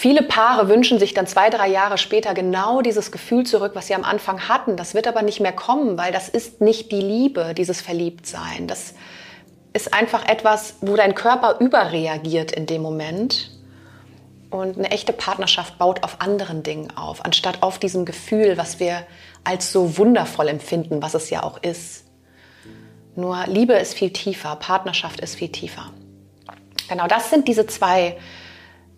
viele 0.00 0.22
Paare 0.22 0.70
wünschen 0.70 0.98
sich 0.98 1.12
dann 1.12 1.26
zwei, 1.26 1.50
drei 1.50 1.68
Jahre 1.68 1.98
später 1.98 2.32
genau 2.32 2.80
dieses 2.80 3.12
Gefühl 3.12 3.44
zurück, 3.44 3.72
was 3.74 3.86
sie 3.86 3.94
am 3.94 4.04
Anfang 4.04 4.48
hatten. 4.48 4.78
Das 4.78 4.94
wird 4.94 5.06
aber 5.06 5.20
nicht 5.20 5.40
mehr 5.40 5.52
kommen, 5.52 5.98
weil 5.98 6.10
das 6.10 6.30
ist 6.30 6.62
nicht 6.62 6.90
die 6.90 7.02
Liebe, 7.02 7.52
dieses 7.54 7.82
Verliebtsein. 7.82 8.66
Das 8.66 8.94
ist 9.74 9.92
einfach 9.92 10.26
etwas, 10.26 10.76
wo 10.80 10.96
dein 10.96 11.14
Körper 11.14 11.60
überreagiert 11.60 12.50
in 12.50 12.64
dem 12.64 12.80
Moment 12.80 13.50
und 14.48 14.78
eine 14.78 14.90
echte 14.90 15.12
Partnerschaft 15.12 15.76
baut 15.76 16.02
auf 16.02 16.22
anderen 16.22 16.62
Dingen 16.62 16.96
auf, 16.96 17.22
anstatt 17.22 17.62
auf 17.62 17.78
diesem 17.78 18.06
Gefühl, 18.06 18.56
was 18.56 18.80
wir 18.80 19.06
als 19.44 19.70
so 19.70 19.98
wundervoll 19.98 20.48
empfinden, 20.48 21.02
was 21.02 21.12
es 21.12 21.28
ja 21.28 21.42
auch 21.42 21.62
ist. 21.62 22.06
Nur 23.16 23.44
Liebe 23.46 23.74
ist 23.74 23.92
viel 23.92 24.14
tiefer, 24.14 24.56
Partnerschaft 24.56 25.20
ist 25.20 25.34
viel 25.36 25.52
tiefer. 25.52 25.90
Genau, 26.88 27.06
das 27.06 27.28
sind 27.28 27.48
diese 27.48 27.66
zwei, 27.66 28.16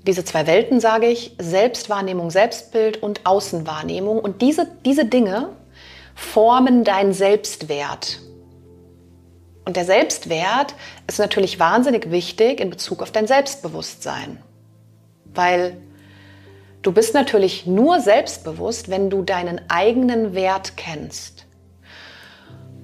diese 0.06 0.24
zwei 0.24 0.46
Welten, 0.46 0.80
sage 0.80 1.06
ich, 1.06 1.36
Selbstwahrnehmung, 1.38 2.30
Selbstbild 2.30 3.02
und 3.02 3.24
Außenwahrnehmung. 3.24 4.18
Und 4.18 4.42
diese, 4.42 4.66
diese 4.84 5.04
Dinge 5.04 5.50
formen 6.14 6.84
deinen 6.84 7.12
Selbstwert. 7.12 8.20
Und 9.64 9.76
der 9.76 9.84
Selbstwert 9.84 10.74
ist 11.06 11.18
natürlich 11.18 11.60
wahnsinnig 11.60 12.10
wichtig 12.10 12.60
in 12.60 12.70
Bezug 12.70 13.00
auf 13.02 13.12
dein 13.12 13.28
Selbstbewusstsein. 13.28 14.42
Weil 15.34 15.76
du 16.82 16.92
bist 16.92 17.14
natürlich 17.14 17.66
nur 17.66 18.00
selbstbewusst, 18.00 18.90
wenn 18.90 19.08
du 19.08 19.22
deinen 19.22 19.60
eigenen 19.68 20.34
Wert 20.34 20.76
kennst. 20.76 21.46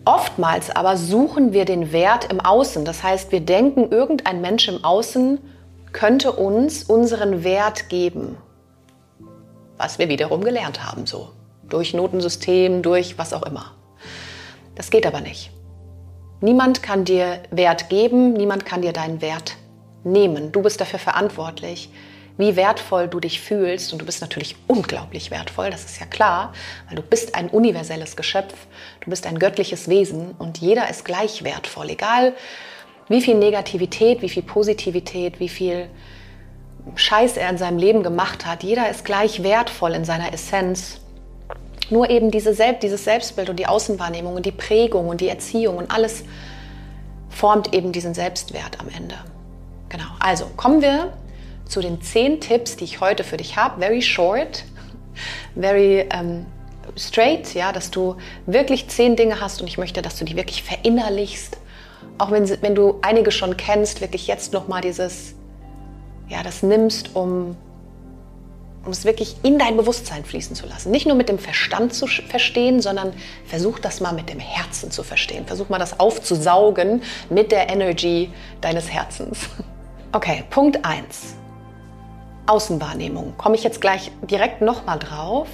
Oftmals 0.04 0.74
aber 0.74 0.96
suchen 0.96 1.52
wir 1.52 1.64
den 1.64 1.92
Wert 1.92 2.30
im 2.30 2.40
Außen. 2.40 2.84
Das 2.84 3.02
heißt, 3.02 3.32
wir 3.32 3.40
denken, 3.40 3.90
irgendein 3.90 4.40
Mensch 4.40 4.68
im 4.68 4.84
Außen 4.84 5.38
könnte 5.92 6.32
uns 6.32 6.84
unseren 6.84 7.44
Wert 7.44 7.88
geben. 7.88 8.36
Was 9.76 9.98
wir 9.98 10.08
wiederum 10.08 10.42
gelernt 10.42 10.84
haben, 10.84 11.06
so. 11.06 11.30
Durch 11.68 11.94
Notensystem, 11.94 12.82
durch 12.82 13.18
was 13.18 13.32
auch 13.32 13.42
immer. 13.42 13.74
Das 14.74 14.90
geht 14.90 15.06
aber 15.06 15.20
nicht. 15.20 15.50
Niemand 16.40 16.82
kann 16.82 17.04
dir 17.04 17.42
Wert 17.50 17.88
geben, 17.88 18.32
niemand 18.32 18.64
kann 18.64 18.82
dir 18.82 18.92
deinen 18.92 19.20
Wert 19.20 19.56
nehmen. 20.04 20.52
Du 20.52 20.62
bist 20.62 20.80
dafür 20.80 20.98
verantwortlich, 20.98 21.90
wie 22.36 22.54
wertvoll 22.54 23.08
du 23.08 23.20
dich 23.20 23.40
fühlst. 23.40 23.92
Und 23.92 24.00
du 24.00 24.06
bist 24.06 24.20
natürlich 24.20 24.56
unglaublich 24.68 25.30
wertvoll, 25.30 25.70
das 25.70 25.84
ist 25.84 26.00
ja 26.00 26.06
klar, 26.06 26.52
weil 26.86 26.96
du 26.96 27.02
bist 27.02 27.34
ein 27.34 27.48
universelles 27.48 28.16
Geschöpf, 28.16 28.54
du 29.00 29.10
bist 29.10 29.26
ein 29.26 29.38
göttliches 29.38 29.88
Wesen 29.88 30.30
und 30.38 30.58
jeder 30.58 30.88
ist 30.88 31.04
gleich 31.04 31.44
wertvoll, 31.44 31.90
egal 31.90 32.34
wie 33.08 33.22
viel 33.22 33.36
Negativität, 33.36 34.22
wie 34.22 34.28
viel 34.28 34.42
Positivität, 34.42 35.40
wie 35.40 35.48
viel 35.48 35.88
Scheiß 36.94 37.36
er 37.36 37.50
in 37.50 37.58
seinem 37.58 37.78
Leben 37.78 38.02
gemacht 38.02 38.46
hat. 38.46 38.62
Jeder 38.62 38.88
ist 38.90 39.04
gleich 39.04 39.42
wertvoll 39.42 39.92
in 39.92 40.04
seiner 40.04 40.32
Essenz. 40.32 41.00
Nur 41.90 42.10
eben 42.10 42.30
diese 42.30 42.52
Selbst, 42.52 42.82
dieses 42.82 43.04
Selbstbild 43.04 43.48
und 43.48 43.58
die 43.58 43.66
Außenwahrnehmung 43.66 44.34
und 44.34 44.44
die 44.44 44.52
Prägung 44.52 45.08
und 45.08 45.20
die 45.20 45.28
Erziehung 45.28 45.78
und 45.78 45.90
alles 45.90 46.24
formt 47.30 47.74
eben 47.74 47.92
diesen 47.92 48.14
Selbstwert 48.14 48.78
am 48.80 48.88
Ende. 48.88 49.16
Genau. 49.88 50.06
Also 50.20 50.46
kommen 50.56 50.82
wir 50.82 51.12
zu 51.64 51.80
den 51.80 52.02
zehn 52.02 52.40
Tipps, 52.40 52.76
die 52.76 52.84
ich 52.84 53.00
heute 53.00 53.24
für 53.24 53.36
dich 53.36 53.56
habe. 53.56 53.80
Very 53.80 54.02
short, 54.02 54.64
very 55.54 56.06
ähm, 56.10 56.46
straight, 56.96 57.54
ja, 57.54 57.72
dass 57.72 57.90
du 57.90 58.16
wirklich 58.46 58.88
zehn 58.88 59.16
Dinge 59.16 59.40
hast 59.40 59.60
und 59.60 59.68
ich 59.68 59.78
möchte, 59.78 60.02
dass 60.02 60.18
du 60.18 60.24
die 60.24 60.36
wirklich 60.36 60.62
verinnerlichst. 60.62 61.58
Auch 62.18 62.30
wenn, 62.30 62.48
wenn 62.62 62.74
du 62.74 62.98
einige 63.02 63.30
schon 63.30 63.56
kennst, 63.56 64.00
wirklich 64.00 64.26
jetzt 64.26 64.52
nochmal 64.52 64.80
dieses, 64.80 65.34
ja, 66.28 66.42
das 66.42 66.62
nimmst, 66.62 67.14
um, 67.14 67.56
um 68.84 68.92
es 68.92 69.04
wirklich 69.04 69.36
in 69.42 69.58
dein 69.58 69.76
Bewusstsein 69.76 70.24
fließen 70.24 70.56
zu 70.56 70.66
lassen. 70.66 70.90
Nicht 70.90 71.06
nur 71.06 71.16
mit 71.16 71.28
dem 71.28 71.38
Verstand 71.38 71.94
zu 71.94 72.06
verstehen, 72.06 72.82
sondern 72.82 73.12
versuch 73.46 73.78
das 73.78 74.00
mal 74.00 74.12
mit 74.12 74.28
dem 74.28 74.40
Herzen 74.40 74.90
zu 74.90 75.02
verstehen. 75.02 75.46
Versuch 75.46 75.68
mal 75.68 75.78
das 75.78 76.00
aufzusaugen 76.00 77.02
mit 77.30 77.52
der 77.52 77.68
Energy 77.70 78.30
deines 78.60 78.90
Herzens. 78.90 79.38
Okay, 80.10 80.42
Punkt 80.48 80.86
1. 80.86 81.34
Außenwahrnehmung. 82.46 83.34
Komme 83.36 83.56
ich 83.56 83.62
jetzt 83.62 83.82
gleich 83.82 84.10
direkt 84.22 84.62
nochmal 84.62 84.98
drauf, 84.98 85.48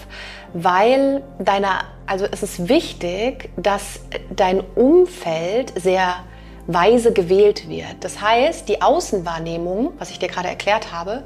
weil 0.53 1.25
deiner, 1.41 1.81
also 2.07 2.25
es 2.31 2.45
ist 2.45 2.69
wichtig, 2.69 3.51
dass 3.57 4.01
dein 4.31 4.61
Umfeld 4.61 5.73
sehr 5.77 6.23
weise 6.67 7.13
gewählt 7.13 7.69
wird. 7.69 7.97
Das 8.01 8.21
heißt, 8.21 8.69
die 8.69 8.83
Außenwahrnehmung, 8.83 9.93
was 9.99 10.11
ich 10.11 10.19
dir 10.19 10.29
gerade 10.29 10.49
erklärt 10.49 10.93
habe, 10.93 11.25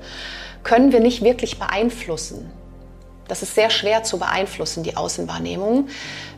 können 0.63 0.93
wir 0.93 1.01
nicht 1.01 1.23
wirklich 1.23 1.59
beeinflussen. 1.59 2.51
Das 3.29 3.43
ist 3.43 3.55
sehr 3.55 3.69
schwer 3.69 4.03
zu 4.03 4.19
beeinflussen, 4.19 4.83
die 4.83 4.97
Außenwahrnehmung. 4.97 5.89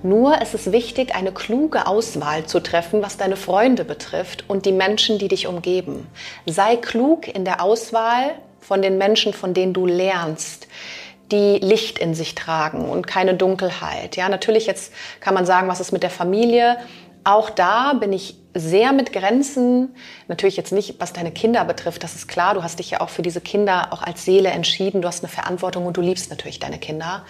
Nur 0.03 0.43
es 0.43 0.55
ist 0.55 0.73
wichtig, 0.73 1.15
eine 1.15 1.31
kluge 1.31 1.87
Auswahl 1.87 2.45
zu 2.47 2.61
treffen, 2.61 3.01
was 3.01 3.17
deine 3.17 3.37
Freunde 3.37 3.85
betrifft 3.85 4.45
und 4.49 4.67
die 4.67 4.73
Menschen, 4.73 5.19
die 5.19 5.29
dich 5.29 5.47
umgeben. 5.47 6.09
Sei 6.47 6.77
klug 6.77 7.29
in 7.29 7.45
der 7.45 7.63
Auswahl 7.63 8.33
von 8.61 8.83
den 8.83 8.99
Menschen, 8.99 9.33
von 9.33 9.55
denen 9.55 9.73
du 9.73 9.87
lernst, 9.87 10.67
die 11.31 11.59
Licht 11.59 12.01
in 12.01 12.15
sich 12.15 12.35
tragen 12.35 12.89
und 12.89 13.07
keine 13.07 13.35
Dunkelheit. 13.35 14.17
Ja, 14.17 14.29
natürlich 14.29 14.67
jetzt 14.67 14.93
kann 15.21 15.35
man 15.35 15.47
sagen, 15.47 15.69
was 15.69 15.79
ist 15.79 15.93
mit 15.93 16.03
der 16.03 16.11
Familie? 16.11 16.77
Auch 17.23 17.51
da 17.51 17.93
bin 17.93 18.13
ich 18.13 18.40
sehr 18.55 18.93
mit 18.93 19.13
Grenzen. 19.13 19.95
Natürlich 20.29 20.57
jetzt 20.57 20.73
nicht, 20.73 20.97
was 20.99 21.13
deine 21.13 21.33
Kinder 21.33 21.65
betrifft, 21.65 22.03
das 22.03 22.15
ist 22.15 22.29
klar. 22.29 22.55
Du 22.55 22.63
hast 22.63 22.79
dich 22.79 22.91
ja 22.91 23.01
auch 23.01 23.09
für 23.09 23.23
diese 23.23 23.41
Kinder 23.41 23.93
auch 23.93 24.03
als 24.03 24.25
Seele 24.25 24.51
entschieden. 24.51 25.03
Du 25.03 25.09
hast 25.09 25.23
eine 25.23 25.33
Verantwortung 25.33 25.87
und 25.87 25.97
du 25.97 26.01
liebst 26.01 26.31
natürlich 26.31 26.59
deine 26.59 26.79
Kinder. 26.79 27.25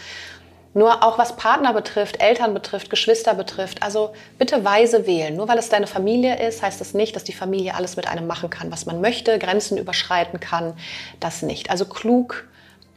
Nur 0.73 1.03
auch 1.03 1.19
was 1.19 1.37
Partner 1.37 1.73
betrifft, 1.73 2.23
Eltern 2.23 2.55
betrifft, 2.55 2.91
Geschwister 2.91 3.35
betrifft. 3.35 3.83
Also 3.83 4.13
bitte 4.39 4.65
weise 4.65 5.07
wählen. 5.07 5.37
Nur 5.37 5.49
weil 5.49 5.59
es 5.59 5.69
deine 5.69 5.89
Familie 5.89 6.47
ist, 6.47 6.63
heißt 6.63 6.81
das 6.81 6.95
nicht, 6.95 7.17
dass 7.17 7.25
die 7.25 7.33
Familie 7.33 7.75
alles 7.75 7.97
mit 7.97 8.07
einem 8.07 8.29
machen 8.29 8.51
kann, 8.51 8.71
was 8.71 8.87
man 8.87 9.01
möchte, 9.01 9.39
Grenzen 9.39 9.79
überschreiten 9.79 10.39
kann. 10.39 10.75
Das 11.19 11.43
nicht. 11.43 11.71
Also 11.71 11.87
klug, 11.87 12.49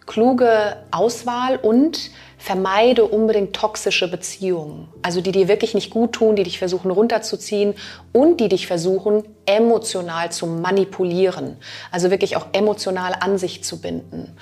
kluge 0.05 0.77
Auswahl 0.91 1.57
und 1.57 2.11
vermeide 2.37 3.05
unbedingt 3.05 3.55
toxische 3.55 4.11
Beziehungen. 4.11 4.89
Also 5.01 5.21
die 5.21 5.31
dir 5.31 5.47
wirklich 5.47 5.73
nicht 5.73 5.91
gut 5.91 6.11
tun, 6.11 6.35
die 6.35 6.43
dich 6.43 6.59
versuchen 6.59 6.91
runterzuziehen 6.91 7.73
und 8.11 8.41
die 8.41 8.49
dich 8.49 8.67
versuchen 8.67 9.23
emotional 9.45 10.31
zu 10.31 10.45
manipulieren. 10.47 11.55
Also 11.91 12.11
wirklich 12.11 12.35
auch 12.35 12.47
emotional 12.51 13.15
an 13.19 13.37
sich 13.37 13.63
zu 13.63 13.79
binden. 13.79 14.35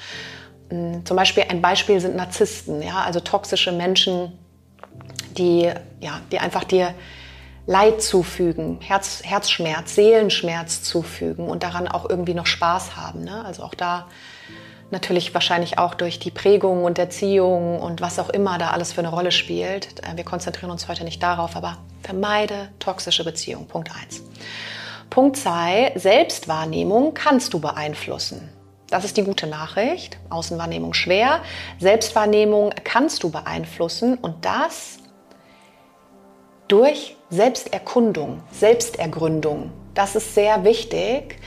Hm, 0.69 1.05
zum 1.05 1.15
Beispiel 1.15 1.43
ein 1.47 1.61
Beispiel 1.61 1.99
sind 1.99 2.15
Narzissten, 2.15 2.81
ja, 2.81 3.03
also 3.03 3.19
toxische 3.19 3.71
Menschen, 3.71 4.31
die, 5.37 5.69
ja, 5.99 6.21
die 6.31 6.39
einfach 6.39 6.63
dir 6.63 6.95
Leid 7.67 8.01
zufügen, 8.01 8.79
Herz, 8.81 9.21
Herzschmerz, 9.23 9.93
Seelenschmerz 9.93 10.81
zufügen 10.81 11.47
und 11.47 11.61
daran 11.61 11.87
auch 11.87 12.09
irgendwie 12.09 12.33
noch 12.33 12.47
Spaß 12.47 12.95
haben. 12.95 13.23
Ne? 13.23 13.45
Also 13.45 13.63
auch 13.63 13.75
da 13.75 14.07
natürlich 14.91 15.33
wahrscheinlich 15.33 15.77
auch 15.77 15.93
durch 15.93 16.19
die 16.19 16.31
Prägung 16.31 16.83
und 16.83 16.99
Erziehung 16.99 17.79
und 17.79 18.01
was 18.01 18.19
auch 18.19 18.29
immer 18.29 18.57
da 18.57 18.71
alles 18.71 18.93
für 18.93 18.99
eine 19.01 19.09
Rolle 19.09 19.31
spielt. 19.31 19.99
Äh, 20.05 20.17
wir 20.17 20.23
konzentrieren 20.23 20.71
uns 20.71 20.87
heute 20.87 21.03
nicht 21.03 21.21
darauf, 21.23 21.55
aber 21.55 21.77
vermeide 22.01 22.69
toxische 22.79 23.23
Beziehungen. 23.23 23.67
Punkt 23.67 23.89
1. 23.89 24.23
Punkt 25.09 25.37
2, 25.37 25.93
Selbstwahrnehmung 25.95 27.13
kannst 27.13 27.53
du 27.53 27.59
beeinflussen. 27.59 28.49
Das 28.89 29.05
ist 29.05 29.15
die 29.17 29.23
gute 29.23 29.47
Nachricht. 29.47 30.17
Außenwahrnehmung 30.29 30.93
schwer. 30.93 31.41
Selbstwahrnehmung 31.79 32.73
kannst 32.83 33.23
du 33.23 33.31
beeinflussen 33.31 34.15
und 34.15 34.43
das 34.45 34.99
durch 36.67 37.17
Selbsterkundung, 37.29 38.43
Selbstergründung. 38.51 39.71
Das 39.93 40.15
ist 40.15 40.35
sehr 40.35 40.63
wichtig, 40.63 41.37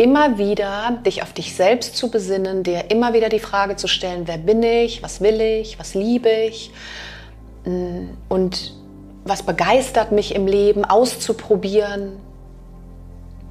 immer 0.00 0.38
wieder 0.38 0.98
dich 1.04 1.22
auf 1.22 1.34
dich 1.34 1.54
selbst 1.54 1.94
zu 1.94 2.10
besinnen, 2.10 2.62
dir 2.62 2.90
immer 2.90 3.12
wieder 3.12 3.28
die 3.28 3.38
Frage 3.38 3.76
zu 3.76 3.86
stellen, 3.86 4.22
wer 4.24 4.38
bin 4.38 4.62
ich, 4.62 5.02
was 5.02 5.20
will 5.20 5.42
ich, 5.42 5.78
was 5.78 5.92
liebe 5.92 6.30
ich 6.30 6.70
mm, 7.66 8.06
und 8.30 8.72
was 9.24 9.42
begeistert 9.42 10.10
mich 10.10 10.34
im 10.34 10.46
Leben, 10.46 10.86
auszuprobieren, 10.86 12.12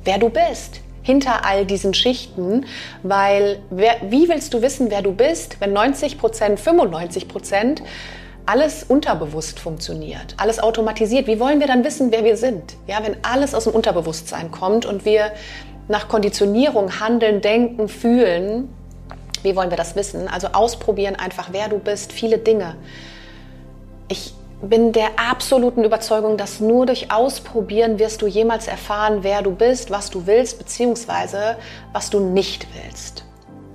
wer 0.03 0.17
du 0.17 0.29
bist 0.29 0.81
hinter 1.03 1.45
all 1.45 1.67
diesen 1.67 1.93
Schichten, 1.93 2.65
weil 3.03 3.59
wer, 3.69 3.97
wie 4.09 4.27
willst 4.27 4.51
du 4.55 4.63
wissen, 4.63 4.89
wer 4.89 5.03
du 5.03 5.11
bist, 5.11 5.61
wenn 5.61 5.71
90 5.71 6.17
Prozent, 6.17 6.59
95 6.59 7.27
Prozent 7.27 7.83
alles 8.47 8.83
unterbewusst 8.83 9.59
funktioniert, 9.59 10.33
alles 10.37 10.59
automatisiert. 10.59 11.27
Wie 11.27 11.39
wollen 11.39 11.59
wir 11.59 11.67
dann 11.67 11.83
wissen, 11.83 12.11
wer 12.11 12.23
wir 12.23 12.37
sind? 12.37 12.75
Ja, 12.87 13.03
wenn 13.03 13.17
alles 13.21 13.53
aus 13.53 13.65
dem 13.65 13.73
Unterbewusstsein 13.73 14.49
kommt 14.49 14.87
und 14.87 15.05
wir 15.05 15.31
nach 15.89 16.07
Konditionierung 16.07 16.99
handeln, 16.99 17.41
denken, 17.41 17.89
fühlen, 17.89 18.69
wie 19.43 19.55
wollen 19.55 19.71
wir 19.71 19.77
das 19.77 19.95
wissen? 19.95 20.27
Also 20.27 20.49
ausprobieren 20.49 21.15
einfach, 21.15 21.49
wer 21.51 21.67
du 21.67 21.79
bist, 21.79 22.13
viele 22.13 22.37
Dinge. 22.37 22.75
Ich 24.07 24.33
bin 24.61 24.91
der 24.91 25.07
absoluten 25.17 25.83
Überzeugung, 25.83 26.37
dass 26.37 26.59
nur 26.59 26.85
durch 26.85 27.11
Ausprobieren 27.11 27.97
wirst 27.97 28.21
du 28.21 28.27
jemals 28.27 28.67
erfahren, 28.67 29.19
wer 29.23 29.41
du 29.41 29.51
bist, 29.51 29.89
was 29.89 30.09
du 30.09 30.27
willst, 30.27 30.59
beziehungsweise 30.59 31.55
was 31.91 32.09
du 32.09 32.19
nicht 32.19 32.67
willst. 32.75 33.25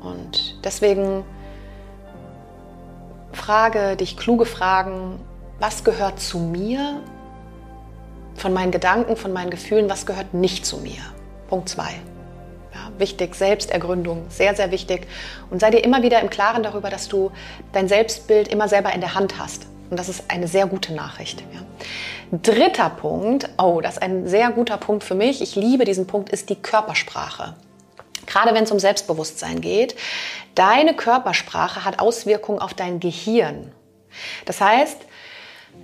Und 0.00 0.62
deswegen 0.64 1.24
frage 3.32 3.96
dich 3.96 4.16
kluge 4.16 4.44
Fragen, 4.44 5.18
was 5.58 5.82
gehört 5.82 6.20
zu 6.20 6.38
mir, 6.38 7.00
von 8.36 8.52
meinen 8.52 8.72
Gedanken, 8.72 9.16
von 9.16 9.32
meinen 9.32 9.50
Gefühlen, 9.50 9.88
was 9.88 10.06
gehört 10.06 10.34
nicht 10.34 10.66
zu 10.66 10.78
mir. 10.78 11.13
Punkt 11.48 11.68
2. 11.68 11.82
Ja, 11.82 12.90
wichtig, 12.98 13.34
Selbstergründung, 13.34 14.26
sehr, 14.28 14.54
sehr 14.56 14.70
wichtig. 14.70 15.06
Und 15.50 15.60
sei 15.60 15.70
dir 15.70 15.84
immer 15.84 16.02
wieder 16.02 16.20
im 16.20 16.30
Klaren 16.30 16.62
darüber, 16.62 16.90
dass 16.90 17.08
du 17.08 17.30
dein 17.72 17.88
Selbstbild 17.88 18.48
immer 18.48 18.68
selber 18.68 18.92
in 18.92 19.00
der 19.00 19.14
Hand 19.14 19.38
hast. 19.38 19.66
Und 19.90 19.98
das 19.98 20.08
ist 20.08 20.24
eine 20.28 20.48
sehr 20.48 20.66
gute 20.66 20.92
Nachricht. 20.92 21.42
Ja. 21.52 21.60
Dritter 22.42 22.90
Punkt, 22.90 23.48
oh, 23.58 23.80
das 23.80 23.94
ist 23.94 24.02
ein 24.02 24.26
sehr 24.26 24.50
guter 24.50 24.76
Punkt 24.76 25.04
für 25.04 25.14
mich. 25.14 25.40
Ich 25.40 25.54
liebe 25.54 25.84
diesen 25.84 26.06
Punkt, 26.06 26.30
ist 26.30 26.50
die 26.50 26.56
Körpersprache. 26.56 27.54
Gerade 28.26 28.54
wenn 28.54 28.64
es 28.64 28.70
um 28.70 28.78
Selbstbewusstsein 28.78 29.60
geht, 29.60 29.94
deine 30.54 30.94
Körpersprache 30.94 31.84
hat 31.84 32.00
Auswirkungen 32.00 32.58
auf 32.58 32.74
dein 32.74 32.98
Gehirn. 32.98 33.70
Das 34.46 34.60
heißt, 34.60 34.98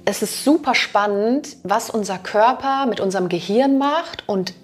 es 0.04 0.22
ist 0.22 0.44
super 0.44 0.74
spannend, 0.74 1.56
was 1.62 1.90
unser 1.90 2.18
Körper 2.18 2.86
mit 2.86 3.00
unserem 3.00 3.28
Gehirn 3.28 3.78
macht 3.78 4.28
und 4.28 4.54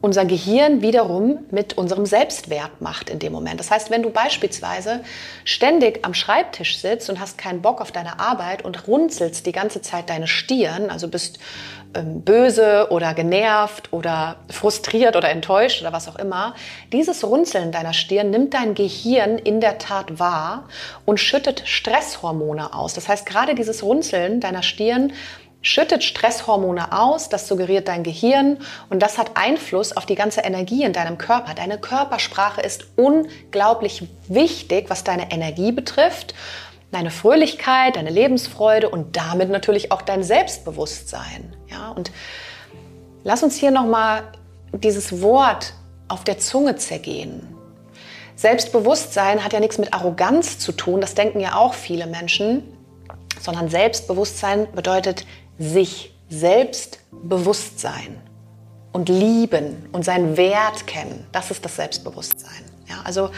unser 0.00 0.24
Gehirn 0.24 0.82
wiederum 0.82 1.46
mit 1.50 1.78
unserem 1.78 2.06
Selbstwert 2.06 2.80
macht 2.80 3.10
in 3.10 3.18
dem 3.18 3.32
Moment. 3.32 3.58
Das 3.58 3.70
heißt, 3.70 3.90
wenn 3.90 4.02
du 4.02 4.10
beispielsweise 4.10 5.00
ständig 5.44 6.04
am 6.04 6.14
Schreibtisch 6.14 6.78
sitzt 6.78 7.10
und 7.10 7.18
hast 7.18 7.38
keinen 7.38 7.62
Bock 7.62 7.80
auf 7.80 7.92
deine 7.92 8.20
Arbeit 8.20 8.64
und 8.64 8.86
runzelst 8.86 9.46
die 9.46 9.52
ganze 9.52 9.82
Zeit 9.82 10.10
deine 10.10 10.26
Stirn, 10.26 10.90
also 10.90 11.08
bist 11.08 11.38
ähm, 11.94 12.22
böse 12.22 12.88
oder 12.90 13.14
genervt 13.14 13.92
oder 13.92 14.36
frustriert 14.50 15.16
oder 15.16 15.30
enttäuscht 15.30 15.80
oder 15.80 15.92
was 15.92 16.08
auch 16.08 16.16
immer, 16.16 16.54
dieses 16.92 17.24
Runzeln 17.24 17.72
deiner 17.72 17.92
Stirn 17.92 18.30
nimmt 18.30 18.54
dein 18.54 18.74
Gehirn 18.74 19.38
in 19.38 19.60
der 19.60 19.78
Tat 19.78 20.18
wahr 20.18 20.68
und 21.04 21.20
schüttet 21.20 21.62
Stresshormone 21.64 22.74
aus. 22.74 22.94
Das 22.94 23.08
heißt, 23.08 23.24
gerade 23.24 23.54
dieses 23.54 23.82
Runzeln 23.82 24.40
deiner 24.40 24.62
Stirn 24.62 25.12
schüttet 25.62 26.04
Stresshormone 26.04 26.92
aus, 26.92 27.28
das 27.28 27.48
suggeriert 27.48 27.88
dein 27.88 28.04
Gehirn 28.04 28.58
und 28.88 29.00
das 29.00 29.18
hat 29.18 29.32
Einfluss 29.34 29.96
auf 29.96 30.06
die 30.06 30.14
ganze 30.14 30.42
Energie 30.42 30.84
in 30.84 30.92
deinem 30.92 31.18
Körper. 31.18 31.54
Deine 31.54 31.78
Körpersprache 31.78 32.60
ist 32.60 32.86
unglaublich 32.96 34.06
wichtig, 34.28 34.88
was 34.88 35.02
deine 35.02 35.32
Energie 35.32 35.72
betrifft, 35.72 36.34
deine 36.92 37.10
Fröhlichkeit, 37.10 37.96
deine 37.96 38.10
Lebensfreude 38.10 38.88
und 38.88 39.16
damit 39.16 39.50
natürlich 39.50 39.90
auch 39.90 40.02
dein 40.02 40.22
Selbstbewusstsein. 40.22 41.56
Ja, 41.68 41.90
und 41.90 42.12
lass 43.24 43.42
uns 43.42 43.56
hier 43.56 43.70
nochmal 43.70 44.22
dieses 44.72 45.20
Wort 45.20 45.74
auf 46.08 46.22
der 46.24 46.38
Zunge 46.38 46.76
zergehen. 46.76 47.56
Selbstbewusstsein 48.36 49.42
hat 49.42 49.52
ja 49.52 49.60
nichts 49.60 49.78
mit 49.78 49.94
Arroganz 49.94 50.58
zu 50.58 50.72
tun, 50.72 51.00
das 51.00 51.14
denken 51.14 51.40
ja 51.40 51.56
auch 51.56 51.74
viele 51.74 52.06
Menschen, 52.06 52.62
sondern 53.40 53.68
Selbstbewusstsein 53.68 54.68
bedeutet 54.72 55.26
sich 55.58 56.14
selbst 56.28 57.00
bewusst 57.10 57.80
sein 57.80 58.20
und 58.92 59.08
lieben 59.08 59.88
und 59.92 60.04
seinen 60.04 60.36
Wert 60.36 60.86
kennen. 60.86 61.26
Das 61.32 61.50
ist 61.50 61.64
das 61.64 61.76
Selbstbewusstsein. 61.76 62.64
Ja, 62.88 62.96
also 63.04 63.30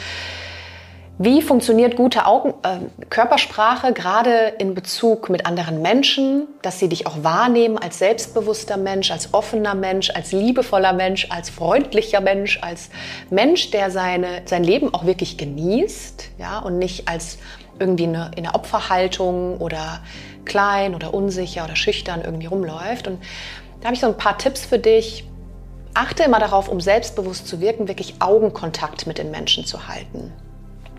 wie 1.20 1.42
funktioniert 1.42 1.96
gute 1.96 2.26
Augen, 2.26 2.54
äh, 2.62 2.78
Körpersprache 3.10 3.92
gerade 3.92 4.52
in 4.58 4.74
Bezug 4.74 5.28
mit 5.30 5.46
anderen 5.46 5.82
Menschen, 5.82 6.46
dass 6.62 6.78
sie 6.78 6.88
dich 6.88 7.08
auch 7.08 7.24
wahrnehmen 7.24 7.76
als 7.76 7.98
selbstbewusster 7.98 8.76
Mensch, 8.76 9.10
als 9.10 9.34
offener 9.34 9.74
Mensch, 9.74 10.10
als 10.10 10.30
liebevoller 10.30 10.92
Mensch, 10.92 11.26
als 11.30 11.50
freundlicher 11.50 12.20
Mensch, 12.20 12.60
als 12.62 12.90
Mensch, 13.30 13.72
der 13.72 13.90
seine, 13.90 14.42
sein 14.44 14.62
Leben 14.62 14.94
auch 14.94 15.06
wirklich 15.06 15.36
genießt 15.36 16.30
ja, 16.38 16.60
und 16.60 16.78
nicht 16.78 17.08
als 17.08 17.38
irgendwie 17.80 18.04
eine, 18.04 18.30
in 18.36 18.44
der 18.44 18.54
Opferhaltung 18.54 19.58
oder 19.58 20.00
klein 20.44 20.94
oder 20.94 21.14
unsicher 21.14 21.64
oder 21.64 21.76
schüchtern 21.76 22.22
irgendwie 22.24 22.46
rumläuft. 22.46 23.06
Und 23.06 23.20
da 23.80 23.86
habe 23.86 23.94
ich 23.94 24.00
so 24.00 24.06
ein 24.06 24.16
paar 24.16 24.38
Tipps 24.38 24.64
für 24.64 24.78
dich. 24.78 25.24
Achte 25.94 26.22
immer 26.22 26.38
darauf, 26.38 26.68
um 26.68 26.80
selbstbewusst 26.80 27.48
zu 27.48 27.60
wirken, 27.60 27.88
wirklich 27.88 28.16
Augenkontakt 28.20 29.06
mit 29.06 29.18
den 29.18 29.30
Menschen 29.30 29.64
zu 29.64 29.88
halten. 29.88 30.32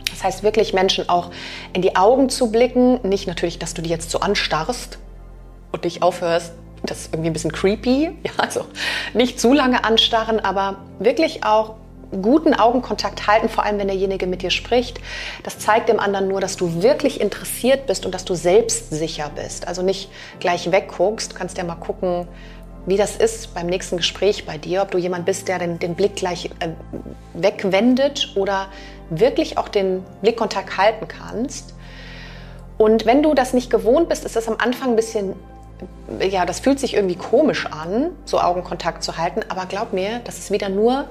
Das 0.10 0.24
heißt 0.24 0.44
wirklich 0.44 0.74
Menschen 0.74 1.08
auch 1.08 1.32
in 1.74 1.82
die 1.82 1.96
Augen 1.96 2.30
zu 2.30 2.52
blicken. 2.52 3.00
Nicht 3.08 3.28
natürlich, 3.28 3.60
dass 3.60 3.74
du 3.74 3.82
die 3.82 3.90
jetzt 3.90 4.10
so 4.10 4.20
anstarrst 4.20 4.98
und 5.72 5.86
dich 5.86 6.02
aufhörst. 6.04 6.54
Das 6.84 7.02
ist 7.02 7.14
irgendwie 7.14 7.30
ein 7.30 7.34
bisschen 7.34 7.52
creepy. 7.52 8.12
Ja, 8.24 8.32
also 8.38 8.66
nicht 9.14 9.40
zu 9.40 9.54
lange 9.54 9.84
anstarren, 9.84 10.40
aber 10.40 10.78
wirklich 11.00 11.44
auch 11.44 11.76
guten 12.12 12.54
Augenkontakt 12.54 13.28
halten, 13.28 13.50
vor 13.50 13.64
allem 13.64 13.78
wenn 13.80 13.88
derjenige 13.88 14.28
mit 14.28 14.42
dir 14.42 14.50
spricht. 14.50 15.00
Das 15.44 15.60
zeigt 15.60 15.90
dem 15.90 16.00
anderen 16.00 16.28
nur, 16.28 16.42
dass 16.42 16.58
du 16.58 16.82
wirklich 16.82 17.22
interessiert 17.22 17.86
bist 17.88 18.06
und 18.06 18.14
dass 18.14 18.26
du 18.26 18.36
selbstsicher 18.36 19.32
bist. 19.36 19.68
Also 19.68 19.82
nicht 19.82 20.10
gleich 20.40 20.72
wegguckst. 20.72 21.34
Du 21.34 21.38
kannst 21.38 21.58
ja 21.58 21.64
mal 21.64 21.76
gucken, 21.76 22.28
wie 22.86 22.98
das 22.98 23.18
ist 23.18 23.54
beim 23.54 23.68
nächsten 23.68 23.98
Gespräch 23.98 24.46
bei 24.46 24.58
dir, 24.58 24.82
ob 24.82 24.92
du 24.92 24.98
jemand 24.98 25.26
bist, 25.26 25.48
der 25.48 25.60
den, 25.60 25.80
den 25.80 25.96
Blick 25.96 26.16
gleich 26.16 26.50
äh, 26.60 26.70
wegwendet 27.34 28.34
oder 28.36 28.68
wirklich 29.10 29.58
auch 29.58 29.68
den 29.68 30.04
Blickkontakt 30.22 30.78
halten 30.78 31.08
kannst. 31.08 31.76
Und 32.78 33.06
wenn 33.06 33.22
du 33.22 33.34
das 33.34 33.54
nicht 33.54 33.70
gewohnt 33.70 34.10
bist, 34.10 34.26
ist 34.26 34.36
das 34.36 34.48
am 34.48 34.56
Anfang 34.58 34.92
ein 34.92 34.96
bisschen, 34.96 35.34
ja, 36.20 36.46
das 36.46 36.62
fühlt 36.62 36.80
sich 36.80 36.94
irgendwie 36.94 37.16
komisch 37.16 37.66
an, 37.66 38.12
so 38.26 38.40
Augenkontakt 38.40 39.04
zu 39.04 39.18
halten. 39.18 39.42
Aber 39.50 39.66
glaub 39.66 39.94
mir, 39.94 40.22
das 40.24 40.40
ist 40.40 40.52
wieder 40.52 40.70
nur, 40.70 41.06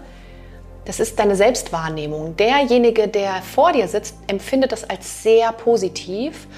das 0.88 1.00
ist 1.00 1.18
deine 1.18 1.36
Selbstwahrnehmung. 1.36 2.34
Derjenige, 2.38 3.08
der 3.08 3.42
vor 3.42 3.72
dir 3.72 3.88
sitzt, 3.88 4.16
empfindet 4.26 4.72
das 4.72 4.88
als 4.88 5.22
sehr 5.22 5.52
positiv. 5.52 6.48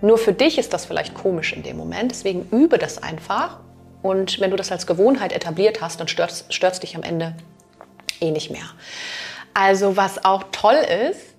Nur 0.00 0.16
für 0.16 0.32
dich 0.32 0.58
ist 0.58 0.72
das 0.72 0.84
vielleicht 0.84 1.12
komisch 1.12 1.52
in 1.52 1.64
dem 1.64 1.76
Moment. 1.76 2.12
Deswegen 2.12 2.48
übe 2.52 2.78
das 2.78 3.02
einfach. 3.02 3.58
Und 4.00 4.38
wenn 4.38 4.52
du 4.52 4.56
das 4.56 4.70
als 4.70 4.86
Gewohnheit 4.86 5.32
etabliert 5.32 5.80
hast, 5.80 5.98
dann 5.98 6.06
stört 6.06 6.30
es 6.30 6.80
dich 6.80 6.94
am 6.94 7.02
Ende 7.02 7.34
eh 8.20 8.30
nicht 8.30 8.52
mehr. 8.52 8.62
Also 9.54 9.96
was 9.96 10.24
auch 10.24 10.44
toll 10.52 10.78
ist, 11.10 11.34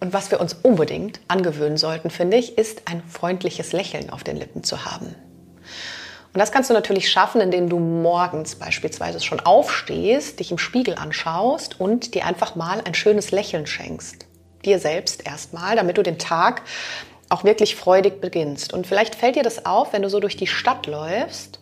und 0.00 0.12
was 0.12 0.30
wir 0.30 0.40
uns 0.40 0.52
unbedingt 0.52 1.18
angewöhnen 1.26 1.76
sollten, 1.76 2.10
finde 2.10 2.36
ich, 2.36 2.56
ist 2.56 2.82
ein 2.84 3.02
freundliches 3.02 3.72
Lächeln 3.72 4.10
auf 4.10 4.22
den 4.22 4.36
Lippen 4.36 4.62
zu 4.62 4.84
haben. 4.84 5.16
Und 6.32 6.38
das 6.38 6.52
kannst 6.52 6.70
du 6.70 6.74
natürlich 6.74 7.10
schaffen, 7.10 7.40
indem 7.40 7.68
du 7.68 7.78
morgens 7.78 8.56
beispielsweise 8.56 9.20
schon 9.20 9.40
aufstehst, 9.40 10.40
dich 10.40 10.50
im 10.50 10.58
Spiegel 10.58 10.94
anschaust 10.94 11.80
und 11.80 12.14
dir 12.14 12.26
einfach 12.26 12.54
mal 12.54 12.82
ein 12.84 12.94
schönes 12.94 13.30
Lächeln 13.30 13.66
schenkst. 13.66 14.26
Dir 14.64 14.78
selbst 14.78 15.26
erstmal, 15.26 15.76
damit 15.76 15.96
du 15.98 16.02
den 16.02 16.18
Tag 16.18 16.62
auch 17.30 17.44
wirklich 17.44 17.76
freudig 17.76 18.20
beginnst. 18.20 18.72
Und 18.72 18.86
vielleicht 18.86 19.14
fällt 19.14 19.36
dir 19.36 19.42
das 19.42 19.66
auf, 19.66 19.92
wenn 19.92 20.02
du 20.02 20.10
so 20.10 20.20
durch 20.20 20.36
die 20.36 20.46
Stadt 20.46 20.86
läufst 20.86 21.60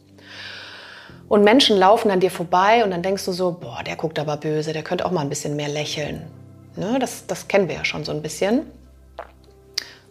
und 1.28 1.42
Menschen 1.42 1.76
laufen 1.76 2.10
an 2.10 2.20
dir 2.20 2.30
vorbei 2.30 2.84
und 2.84 2.90
dann 2.90 3.02
denkst 3.02 3.24
du 3.24 3.32
so, 3.32 3.52
boah, 3.52 3.82
der 3.84 3.96
guckt 3.96 4.18
aber 4.18 4.36
böse, 4.36 4.72
der 4.72 4.82
könnte 4.82 5.06
auch 5.06 5.10
mal 5.10 5.22
ein 5.22 5.28
bisschen 5.28 5.56
mehr 5.56 5.68
lächeln. 5.68 6.30
Ne, 6.76 6.98
das, 7.00 7.26
das 7.26 7.48
kennen 7.48 7.68
wir 7.68 7.76
ja 7.76 7.84
schon 7.84 8.04
so 8.04 8.12
ein 8.12 8.22
bisschen. 8.22 8.66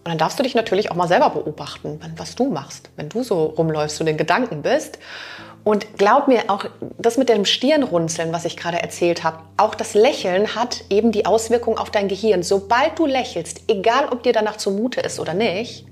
Und 0.05 0.11
dann 0.11 0.19
darfst 0.19 0.37
du 0.37 0.43
dich 0.43 0.53
natürlich 0.53 0.91
auch 0.91 0.95
mal 0.95 1.07
selber 1.07 1.31
beobachten, 1.31 1.99
was 2.15 2.35
du 2.35 2.51
machst, 2.51 2.91
wenn 2.95 3.09
du 3.09 3.23
so 3.23 3.45
rumläufst 3.45 3.99
und 3.99 4.05
in 4.05 4.17
Gedanken 4.17 4.61
bist. 4.61 4.99
Und 5.63 5.97
glaub 5.97 6.27
mir, 6.27 6.43
auch 6.47 6.65
das 6.99 7.17
mit 7.17 7.27
dem 7.27 7.43
Stirnrunzeln, 7.43 8.31
was 8.31 8.45
ich 8.45 8.55
gerade 8.55 8.79
erzählt 8.79 9.23
habe, 9.23 9.39
auch 9.57 9.73
das 9.73 9.95
Lächeln 9.95 10.53
hat 10.53 10.83
eben 10.91 11.11
die 11.11 11.25
Auswirkung 11.25 11.79
auf 11.79 11.89
dein 11.89 12.07
Gehirn. 12.07 12.43
Sobald 12.43 12.99
du 12.99 13.07
lächelst, 13.07 13.61
egal 13.67 14.09
ob 14.11 14.21
dir 14.21 14.31
danach 14.31 14.57
zumute 14.57 15.01
ist 15.01 15.19
oder 15.19 15.33
nicht, 15.33 15.87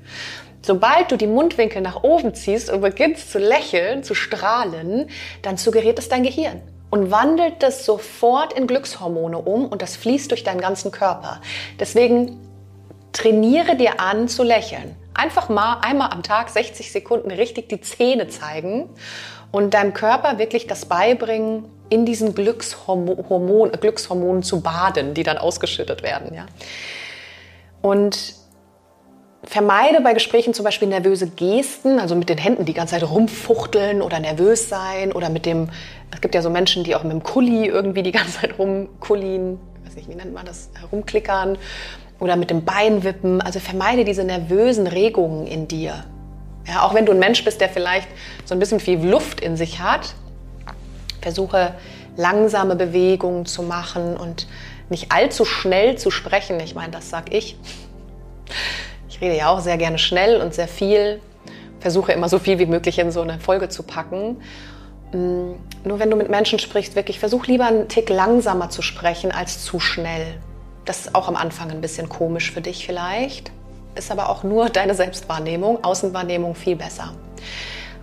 sobald 0.61 1.11
du 1.11 1.17
die 1.17 1.25
Mundwinkel 1.25 1.81
nach 1.81 2.03
oben 2.03 2.35
ziehst 2.35 2.69
und 2.69 2.81
beginnst 2.81 3.31
zu 3.31 3.39
lächeln, 3.39 4.03
zu 4.03 4.13
strahlen, 4.13 5.09
dann 5.41 5.57
suggeriert 5.57 5.97
es 5.97 6.07
dein 6.07 6.21
Gehirn 6.21 6.61
und 6.91 7.09
wandelt 7.09 7.63
das 7.63 7.83
sofort 7.83 8.53
in 8.53 8.67
Glückshormone 8.67 9.39
um 9.39 9.65
und 9.65 9.81
das 9.81 9.95
fließt 9.95 10.29
durch 10.29 10.43
deinen 10.43 10.61
ganzen 10.61 10.91
Körper. 10.91 11.41
Deswegen 11.79 12.52
trainiere 13.13 13.75
dir 13.75 13.99
an 13.99 14.27
zu 14.27 14.43
lächeln. 14.43 14.95
Einfach 15.13 15.47
mal 15.47 15.79
einmal 15.81 16.11
am 16.11 16.23
Tag 16.23 16.49
60 16.49 16.91
Sekunden 16.91 17.31
richtig 17.31 17.69
die 17.69 17.79
Zähne 17.79 18.27
zeigen 18.27 18.89
und 19.51 19.75
deinem 19.75 19.93
Körper 19.93 20.39
wirklich 20.39 20.67
das 20.67 20.85
beibringen, 20.85 21.65
in 21.89 22.05
diesen 22.05 22.33
Glückshormon, 22.33 23.71
Glückshormonen 23.71 24.41
zu 24.41 24.61
baden, 24.61 25.13
die 25.13 25.21
dann 25.21 25.37
ausgeschüttet 25.37 26.01
werden. 26.01 26.33
Ja? 26.33 26.47
Und 27.83 28.33
vermeide 29.43 30.01
bei 30.01 30.13
Gesprächen 30.13 30.55
zum 30.55 30.63
Beispiel 30.63 30.87
nervöse 30.87 31.27
Gesten, 31.27 31.99
also 31.99 32.15
mit 32.15 32.29
den 32.29 32.39
Händen 32.39 32.65
die 32.65 32.73
ganze 32.73 32.95
Zeit 32.95 33.07
rumfuchteln 33.07 34.01
oder 34.01 34.19
nervös 34.19 34.69
sein 34.69 35.11
oder 35.11 35.29
mit 35.29 35.45
dem, 35.45 35.69
es 36.11 36.21
gibt 36.21 36.33
ja 36.33 36.41
so 36.41 36.49
Menschen, 36.49 36.83
die 36.83 36.95
auch 36.95 37.03
mit 37.03 37.11
dem 37.11 37.21
Kuli 37.21 37.67
irgendwie 37.67 38.01
die 38.01 38.11
ganze 38.11 38.39
Zeit 38.39 38.57
rumkullien, 38.57 39.59
ich 39.81 39.89
weiß 39.89 39.95
nicht, 39.97 40.09
wie 40.09 40.15
nennt 40.15 40.33
man 40.33 40.45
das, 40.45 40.71
rumklickern 40.91 41.57
oder 42.23 42.35
mit 42.35 42.49
dem 42.49 42.65
Bein 42.65 43.03
wippen. 43.03 43.41
Also 43.41 43.59
vermeide 43.59 44.05
diese 44.05 44.23
nervösen 44.23 44.87
Regungen 44.87 45.45
in 45.45 45.67
dir. 45.67 46.03
Ja, 46.67 46.83
auch 46.83 46.93
wenn 46.93 47.05
du 47.05 47.11
ein 47.11 47.19
Mensch 47.19 47.43
bist, 47.43 47.61
der 47.61 47.69
vielleicht 47.69 48.07
so 48.45 48.55
ein 48.55 48.59
bisschen 48.59 48.79
viel 48.79 48.99
Luft 49.05 49.41
in 49.41 49.57
sich 49.57 49.79
hat, 49.79 50.15
versuche 51.21 51.75
langsame 52.15 52.75
Bewegungen 52.75 53.45
zu 53.45 53.63
machen 53.63 54.15
und 54.17 54.47
nicht 54.89 55.11
allzu 55.11 55.45
schnell 55.45 55.97
zu 55.97 56.11
sprechen. 56.11 56.59
Ich 56.59 56.75
meine, 56.75 56.91
das 56.91 57.09
sag 57.09 57.33
ich 57.33 57.57
ich 59.13 59.21
rede 59.21 59.37
ja 59.37 59.49
auch 59.49 59.59
sehr 59.59 59.77
gerne 59.77 59.99
schnell 59.99 60.41
und 60.41 60.53
sehr 60.53 60.67
viel, 60.67 61.21
versuche 61.79 62.11
immer 62.11 62.29
so 62.29 62.39
viel 62.39 62.59
wie 62.59 62.65
möglich 62.65 62.99
in 62.99 63.11
so 63.11 63.21
eine 63.21 63.39
Folge 63.39 63.69
zu 63.69 63.83
packen. 63.83 64.37
Mm, 65.11 65.53
nur 65.83 65.99
wenn 65.99 66.09
du 66.09 66.17
mit 66.17 66.29
Menschen 66.29 66.59
sprichst, 66.59 66.95
wirklich 66.95 67.19
versuch 67.19 67.45
lieber 67.45 67.65
einen 67.65 67.87
Tick 67.87 68.09
langsamer 68.09 68.69
zu 68.69 68.81
sprechen 68.81 69.31
als 69.31 69.63
zu 69.63 69.79
schnell. 69.79 70.25
Das 70.85 71.01
ist 71.01 71.15
auch 71.15 71.27
am 71.27 71.35
Anfang 71.35 71.71
ein 71.71 71.81
bisschen 71.81 72.09
komisch 72.09 72.51
für 72.51 72.61
dich 72.61 72.85
vielleicht, 72.85 73.51
ist 73.95 74.11
aber 74.11 74.29
auch 74.29 74.43
nur 74.43 74.69
deine 74.69 74.95
Selbstwahrnehmung, 74.95 75.83
Außenwahrnehmung 75.83 76.55
viel 76.55 76.75
besser. 76.75 77.13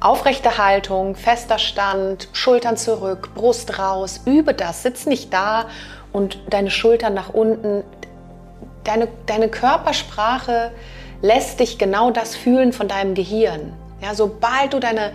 Aufrechte 0.01 0.57
Haltung, 0.57 1.15
fester 1.15 1.59
Stand, 1.59 2.29
Schultern 2.33 2.79
zurück, 2.79 3.35
Brust 3.35 3.79
raus, 3.79 4.23
übe 4.25 4.55
das, 4.55 4.83
sitz 4.83 5.05
nicht 5.05 5.33
da 5.33 5.67
und 6.13 6.39
deine 6.49 6.71
Schultern 6.71 7.13
nach 7.13 7.29
unten. 7.29 7.85
Deine, 8.85 9.09
deine 9.27 9.51
Körpersprache 9.51 10.73
lässt 11.21 11.61
dich 11.61 11.77
genau 11.77 12.11
das 12.11 12.35
fühlen 12.35 12.73
von 12.73 12.89
deinem 12.89 13.15
Gehirn. 13.15 13.75
Ja, 14.03 14.15
sobald 14.15 14.73
du 14.73 14.81
deine, 14.81 15.13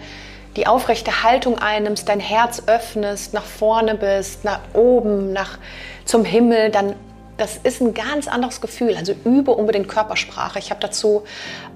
die 0.55 0.67
aufrechte 0.67 1.23
Haltung 1.23 1.57
einnimmst, 1.57 2.07
dein 2.07 2.19
Herz 2.19 2.61
öffnest, 2.67 3.33
nach 3.33 3.43
vorne 3.43 3.95
bist, 3.95 4.45
nach 4.45 4.59
oben, 4.73 5.33
nach 5.33 5.57
zum 6.05 6.23
Himmel, 6.25 6.69
dann 6.69 6.93
das 7.37 7.57
ist 7.57 7.81
ein 7.81 7.93
ganz 7.93 8.27
anderes 8.27 8.61
Gefühl. 8.61 8.95
Also 8.95 9.13
übe 9.25 9.51
unbedingt 9.51 9.87
Körpersprache. 9.87 10.59
Ich 10.59 10.69
habe 10.69 10.79
dazu 10.79 11.23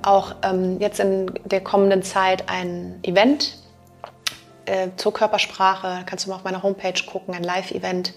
auch 0.01 0.35
ähm, 0.43 0.79
jetzt 0.79 0.99
in 0.99 1.31
der 1.45 1.61
kommenden 1.61 2.03
Zeit 2.03 2.45
ein 2.47 2.99
Event 3.03 3.57
äh, 4.65 4.89
zur 4.95 5.13
Körpersprache. 5.13 6.03
Kannst 6.05 6.25
du 6.25 6.29
mal 6.29 6.37
auf 6.37 6.43
meiner 6.43 6.63
Homepage 6.63 7.01
gucken, 7.05 7.33
ein 7.33 7.43
Live-Event. 7.43 8.13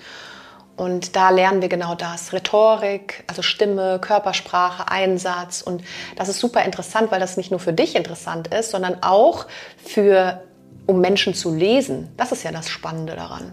Und 0.76 1.16
da 1.16 1.30
lernen 1.30 1.60
wir 1.60 1.68
genau 1.68 1.94
das. 1.94 2.32
Rhetorik, 2.32 3.24
also 3.26 3.42
Stimme, 3.42 3.98
Körpersprache, 4.00 4.88
Einsatz. 4.88 5.62
Und 5.62 5.82
das 6.16 6.28
ist 6.28 6.38
super 6.38 6.64
interessant, 6.64 7.10
weil 7.10 7.20
das 7.20 7.36
nicht 7.36 7.50
nur 7.50 7.60
für 7.60 7.72
dich 7.72 7.94
interessant 7.94 8.48
ist, 8.48 8.70
sondern 8.70 9.02
auch 9.02 9.46
für, 9.84 10.42
um 10.86 11.00
Menschen 11.00 11.34
zu 11.34 11.54
lesen. 11.54 12.08
Das 12.16 12.32
ist 12.32 12.42
ja 12.42 12.52
das 12.52 12.70
Spannende 12.70 13.16
daran. 13.16 13.52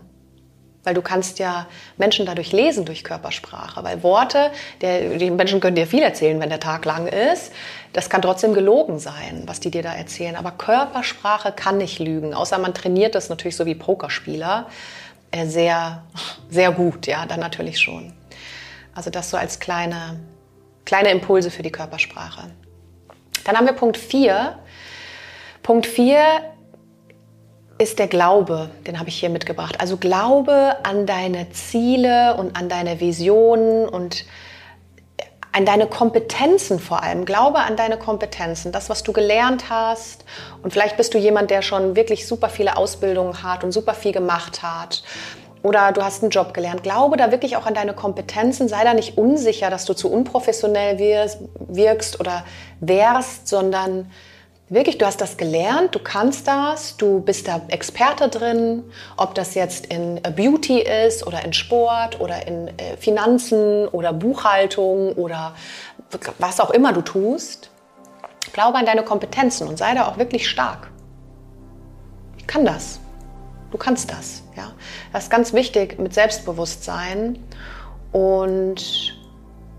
Weil 0.84 0.94
du 0.94 1.02
kannst 1.02 1.40
ja 1.40 1.68
Menschen 1.98 2.26
dadurch 2.26 2.52
lesen 2.52 2.86
durch 2.86 3.04
Körpersprache. 3.04 3.84
Weil 3.84 4.02
Worte, 4.02 4.52
der, 4.82 5.18
die 5.18 5.30
Menschen 5.30 5.60
können 5.60 5.76
dir 5.76 5.88
viel 5.88 6.02
erzählen, 6.02 6.40
wenn 6.40 6.50
der 6.50 6.60
Tag 6.60 6.86
lang 6.86 7.08
ist. 7.08 7.52
Das 7.92 8.10
kann 8.10 8.22
trotzdem 8.22 8.54
gelogen 8.54 9.00
sein, 9.00 9.44
was 9.46 9.60
die 9.60 9.72
dir 9.72 9.84
da 9.84 9.94
erzählen. 9.94 10.36
Aber 10.36 10.52
Körpersprache 10.52 11.52
kann 11.52 11.78
nicht 11.78 12.00
lügen. 12.00 12.34
Außer 12.34 12.58
man 12.60 12.74
trainiert 12.74 13.16
das 13.16 13.30
natürlich 13.30 13.56
so 13.56 13.66
wie 13.66 13.76
Pokerspieler. 13.76 14.68
Äh, 15.32 15.46
sehr, 15.46 16.04
sehr 16.50 16.72
gut, 16.72 17.08
ja, 17.08 17.26
dann 17.26 17.40
natürlich 17.40 17.80
schon. 17.80 18.14
Also 18.96 19.10
das 19.10 19.30
so 19.30 19.38
als 19.38 19.60
kleine, 19.60 20.20
kleine 20.86 21.12
Impulse 21.12 21.52
für 21.52 21.64
die 21.64 21.72
Körpersprache. 21.72 22.50
Dann 23.44 23.58
haben 23.58 23.66
wir 23.66 23.74
Punkt 23.74 23.98
4. 23.98 24.58
Punkt 25.64 25.86
4 25.86 26.42
ist 27.80 27.98
der 27.98 28.08
Glaube, 28.08 28.70
den 28.86 29.00
habe 29.00 29.10
ich 29.10 29.20
hier 29.20 29.30
mitgebracht. 29.30 29.80
Also 29.80 29.98
Glaube 29.98 30.76
an 30.84 31.06
deine 31.06 31.50
Ziele 31.52 32.36
und 32.36 32.56
an 32.56 32.68
deine 32.68 33.00
Visionen 33.00 33.88
und 33.88 34.26
an 35.54 35.66
deine 35.66 35.88
Kompetenzen 35.88 36.78
vor 36.78 37.02
allem. 37.02 37.24
Glaube 37.24 37.60
an 37.60 37.78
deine 37.78 37.98
Kompetenzen, 37.98 38.74
das, 38.74 38.90
was 38.90 39.02
du 39.04 39.14
gelernt 39.14 39.70
hast. 39.70 40.26
Und 40.62 40.74
vielleicht 40.74 40.98
bist 40.98 41.14
du 41.14 41.18
jemand, 41.18 41.52
der 41.52 41.62
schon 41.62 41.96
wirklich 41.96 42.28
super 42.28 42.50
viele 42.50 42.76
Ausbildungen 42.76 43.44
hat 43.44 43.64
und 43.64 43.72
super 43.72 43.94
viel 43.94 44.12
gemacht 44.12 44.62
hat. 44.62 45.02
Oder 45.64 45.94
du 45.94 46.04
hast 46.04 46.22
einen 46.22 46.32
Job 46.32 46.54
gelernt. 46.54 46.84
Glaube 46.84 47.16
da 47.16 47.32
wirklich 47.32 47.56
auch 47.56 47.66
an 47.66 47.74
deine 47.74 47.94
Kompetenzen. 47.94 48.68
Sei 48.68 48.84
da 48.84 48.94
nicht 48.94 49.18
unsicher, 49.18 49.70
dass 49.70 49.86
du 49.86 49.94
zu 49.94 50.12
unprofessionell 50.12 51.00
wirkst 51.00 52.20
oder 52.20 52.44
wärst, 52.82 53.48
sondern 53.48 54.12
Wirklich, 54.72 55.00
du 55.00 55.08
hast 55.08 55.20
das 55.20 55.36
gelernt, 55.36 55.96
du 55.96 56.00
kannst 56.00 56.48
das, 56.48 56.96
du 56.96 57.22
bist 57.22 57.48
da 57.48 57.60
Experte 57.70 58.30
drin, 58.30 58.84
ob 59.18 59.34
das 59.34 59.56
jetzt 59.56 59.88
in 59.88 60.24
äh, 60.24 60.30
Beauty 60.30 60.82
ist 60.82 61.26
oder 61.26 61.44
in 61.44 61.54
Sport 61.54 62.20
oder 62.20 62.46
in 62.46 62.68
äh, 62.78 62.96
Finanzen 62.98 63.88
oder 63.88 64.14
Buchhaltung 64.14 65.14
oder 65.14 65.56
was 66.38 66.60
auch 66.60 66.70
immer 66.70 66.94
du 66.94 67.02
tust. 67.02 67.72
Glaube 68.54 68.78
an 68.78 68.86
deine 68.86 69.04
Kompetenzen 69.04 69.68
und 69.68 69.78
sei 69.80 69.96
da 69.96 70.08
auch 70.08 70.18
wirklich 70.20 70.48
stark. 70.48 70.92
Ich 72.38 72.46
kann 72.46 72.64
das. 72.64 73.00
Du 73.72 73.78
kannst 73.80 74.12
das. 74.12 74.44
Ja? 74.56 74.72
Das 75.14 75.24
ist 75.24 75.30
ganz 75.32 75.52
wichtig 75.54 75.98
mit 75.98 76.14
Selbstbewusstsein 76.14 77.44
und 78.12 79.18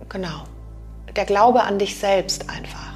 genau, 0.08 0.42
der 1.14 1.26
Glaube 1.26 1.62
an 1.62 1.78
dich 1.78 1.96
selbst 1.96 2.50
einfach. 2.50 2.89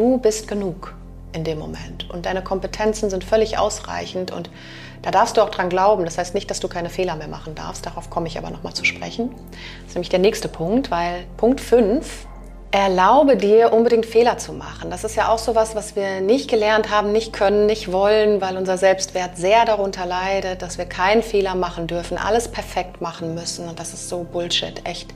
Du 0.00 0.16
bist 0.16 0.48
genug 0.48 0.94
in 1.34 1.44
dem 1.44 1.58
Moment 1.58 2.08
und 2.08 2.24
deine 2.24 2.42
Kompetenzen 2.42 3.10
sind 3.10 3.22
völlig 3.22 3.58
ausreichend 3.58 4.30
und 4.30 4.48
da 5.02 5.10
darfst 5.10 5.36
du 5.36 5.42
auch 5.42 5.50
dran 5.50 5.68
glauben. 5.68 6.06
Das 6.06 6.16
heißt 6.16 6.32
nicht, 6.32 6.50
dass 6.50 6.58
du 6.58 6.68
keine 6.68 6.88
Fehler 6.88 7.16
mehr 7.16 7.28
machen 7.28 7.54
darfst. 7.54 7.84
Darauf 7.84 8.08
komme 8.08 8.26
ich 8.26 8.38
aber 8.38 8.48
nochmal 8.48 8.72
zu 8.72 8.86
sprechen. 8.86 9.28
Das 9.80 9.88
ist 9.88 9.94
nämlich 9.96 10.08
der 10.08 10.20
nächste 10.20 10.48
Punkt, 10.48 10.90
weil 10.90 11.24
Punkt 11.36 11.60
5 11.60 12.26
Erlaube 12.72 13.36
dir 13.36 13.72
unbedingt 13.72 14.06
Fehler 14.06 14.38
zu 14.38 14.52
machen. 14.52 14.90
Das 14.90 15.02
ist 15.02 15.16
ja 15.16 15.28
auch 15.28 15.38
so 15.38 15.56
was, 15.56 15.74
was 15.74 15.96
wir 15.96 16.20
nicht 16.20 16.48
gelernt 16.48 16.88
haben, 16.88 17.10
nicht 17.10 17.32
können, 17.32 17.66
nicht 17.66 17.90
wollen, 17.90 18.40
weil 18.40 18.56
unser 18.56 18.78
Selbstwert 18.78 19.36
sehr 19.36 19.64
darunter 19.64 20.06
leidet, 20.06 20.62
dass 20.62 20.78
wir 20.78 20.84
keinen 20.84 21.24
Fehler 21.24 21.56
machen 21.56 21.88
dürfen, 21.88 22.16
alles 22.16 22.46
perfekt 22.46 23.00
machen 23.00 23.34
müssen. 23.34 23.68
Und 23.68 23.80
das 23.80 23.92
ist 23.92 24.08
so 24.08 24.22
Bullshit, 24.22 24.86
echt. 24.86 25.10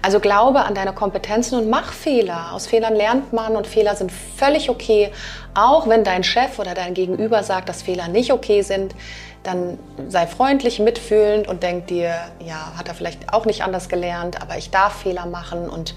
Also 0.00 0.18
glaube 0.18 0.60
an 0.60 0.74
deine 0.74 0.94
Kompetenzen 0.94 1.58
und 1.58 1.68
mach 1.68 1.92
Fehler. 1.92 2.54
Aus 2.54 2.66
Fehlern 2.66 2.94
lernt 2.94 3.34
man 3.34 3.54
und 3.54 3.66
Fehler 3.66 3.96
sind 3.96 4.10
völlig 4.10 4.70
okay. 4.70 5.10
Auch 5.52 5.86
wenn 5.86 6.04
dein 6.04 6.24
Chef 6.24 6.58
oder 6.58 6.72
dein 6.72 6.94
Gegenüber 6.94 7.42
sagt, 7.42 7.68
dass 7.68 7.82
Fehler 7.82 8.08
nicht 8.08 8.32
okay 8.32 8.62
sind, 8.62 8.94
dann 9.42 9.78
sei 10.08 10.26
freundlich, 10.26 10.78
mitfühlend 10.78 11.48
und 11.48 11.62
denk 11.62 11.88
dir, 11.88 12.14
ja, 12.40 12.72
hat 12.78 12.88
er 12.88 12.94
vielleicht 12.94 13.32
auch 13.32 13.44
nicht 13.44 13.62
anders 13.62 13.90
gelernt, 13.90 14.40
aber 14.40 14.56
ich 14.56 14.70
darf 14.70 15.02
Fehler 15.02 15.26
machen 15.26 15.68
und 15.68 15.94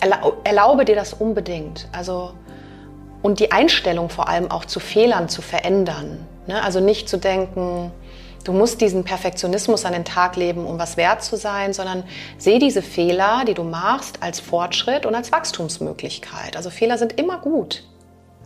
erlaube 0.00 0.84
dir 0.84 0.96
das 0.96 1.14
unbedingt. 1.14 1.88
Also 1.92 2.32
und 3.22 3.40
die 3.40 3.52
Einstellung 3.52 4.08
vor 4.08 4.28
allem 4.28 4.50
auch 4.50 4.64
zu 4.64 4.80
Fehlern 4.80 5.28
zu 5.28 5.42
verändern. 5.42 6.26
Ne? 6.46 6.62
Also 6.62 6.80
nicht 6.80 7.08
zu 7.08 7.18
denken, 7.18 7.92
du 8.44 8.52
musst 8.52 8.80
diesen 8.80 9.04
Perfektionismus 9.04 9.84
an 9.84 9.92
den 9.92 10.04
Tag 10.04 10.36
leben, 10.36 10.64
um 10.64 10.78
was 10.78 10.96
wert 10.96 11.22
zu 11.22 11.36
sein, 11.36 11.72
sondern 11.72 12.04
sehe 12.38 12.58
diese 12.58 12.82
Fehler, 12.82 13.44
die 13.46 13.54
du 13.54 13.62
machst, 13.62 14.22
als 14.22 14.40
Fortschritt 14.40 15.04
und 15.04 15.14
als 15.14 15.32
Wachstumsmöglichkeit. 15.32 16.56
Also 16.56 16.70
Fehler 16.70 16.96
sind 16.96 17.18
immer 17.18 17.38
gut. 17.38 17.84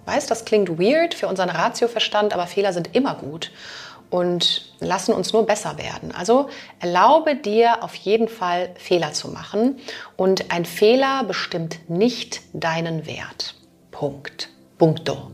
Weißt, 0.06 0.30
das 0.30 0.44
klingt 0.44 0.78
weird 0.78 1.14
für 1.14 1.28
unseren 1.28 1.48
Ratioverstand, 1.48 2.34
aber 2.34 2.46
Fehler 2.46 2.72
sind 2.72 2.94
immer 2.94 3.14
gut 3.14 3.50
und 4.14 4.62
lassen 4.78 5.12
uns 5.12 5.32
nur 5.32 5.44
besser 5.44 5.76
werden. 5.76 6.14
Also 6.14 6.48
erlaube 6.78 7.34
dir 7.34 7.82
auf 7.82 7.96
jeden 7.96 8.28
Fall 8.28 8.70
Fehler 8.76 9.12
zu 9.12 9.26
machen 9.26 9.80
und 10.16 10.52
ein 10.52 10.64
Fehler 10.64 11.24
bestimmt 11.24 11.80
nicht 11.90 12.40
deinen 12.52 13.06
Wert. 13.06 13.56
Punkt. 13.90 14.50
Punkto. 14.78 15.32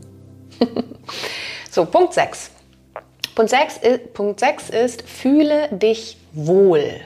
so, 1.69 1.85
Punkt 1.85 2.15
6. 2.15 2.49
Punkt 3.35 3.51
6, 3.51 3.77
ist, 3.77 4.13
Punkt 4.15 4.39
6 4.39 4.69
ist, 4.71 5.07
fühle 5.07 5.69
dich 5.69 6.17
wohl. 6.33 7.01